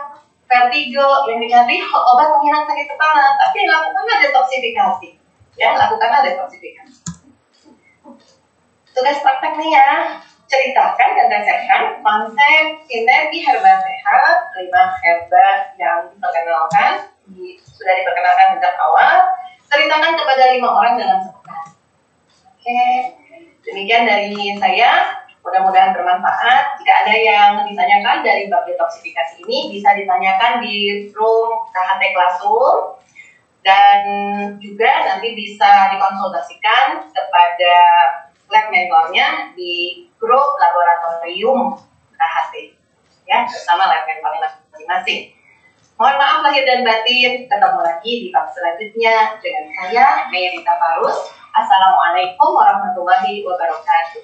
vertigo, 0.49 1.29
yang 1.29 1.39
dicari 1.39 1.79
obat 1.88 2.27
penghilang 2.36 2.65
sakit 2.67 2.88
kepala, 2.89 3.39
tapi 3.39 3.63
lakukanlah 3.63 4.17
detoksifikasi. 4.19 5.10
Ya, 5.55 5.77
lakukanlah 5.77 6.25
detoksifikasi 6.25 7.10
tugas 8.99 9.23
praktek 9.23 9.53
nih 9.55 9.71
ya 9.71 9.91
ceritakan 10.49 11.09
dan 11.13 11.27
resepkan 11.29 11.81
konsep 12.01 12.63
sinergi 12.89 13.45
herba 13.45 13.73
sehat 13.85 14.35
lima 14.57 14.83
herba 15.05 15.47
yang 15.77 16.09
diperkenalkan 16.09 17.13
di, 17.29 17.62
sudah 17.62 17.93
diperkenalkan 17.93 18.57
sejak 18.57 18.75
awal 18.81 19.29
ceritakan 19.69 20.17
kepada 20.17 20.43
lima 20.57 20.69
orang 20.73 20.93
dalam 20.97 21.19
sepekan. 21.21 21.65
Oke 22.49 22.81
demikian 23.62 24.09
dari 24.09 24.57
saya 24.57 25.21
mudah-mudahan 25.45 25.93
bermanfaat. 25.93 26.81
Jika 26.81 26.93
ada 27.05 27.15
yang 27.15 27.51
ditanyakan 27.69 28.25
dari 28.25 28.49
bab 28.49 28.65
detoksifikasi 28.65 29.45
ini 29.45 29.69
bisa 29.69 29.93
ditanyakan 29.93 30.65
di 30.65 31.07
room 31.13 31.69
KHT 31.69 32.03
Classroom 32.17 32.97
dan 33.62 34.01
juga 34.57 34.89
nanti 35.13 35.38
bisa 35.38 35.93
dikonsultasikan 35.93 37.05
kepada 37.13 37.75
lab 38.49 38.65
mentornya 38.73 39.53
di 39.53 40.09
grup 40.19 40.60
laboratorium 40.60 41.79
KHT 42.19 42.75
ya 43.23 43.47
bersama 43.47 43.88
lab 43.88 44.03
masing-masing. 44.05 45.32
Mohon 45.99 46.15
maaf 46.15 46.39
lahir 46.47 46.63
dan 46.63 46.88
batin, 46.88 47.43
ketemu 47.47 47.79
lagi 47.84 48.12
di 48.23 48.27
bab 48.32 48.47
selanjutnya 48.55 49.36
dengan 49.43 49.67
saya 49.75 50.32
Mayarita 50.32 50.79
Parus. 50.79 51.27
Assalamualaikum 51.51 52.55
warahmatullahi 52.55 53.43
wabarakatuh. 53.43 54.23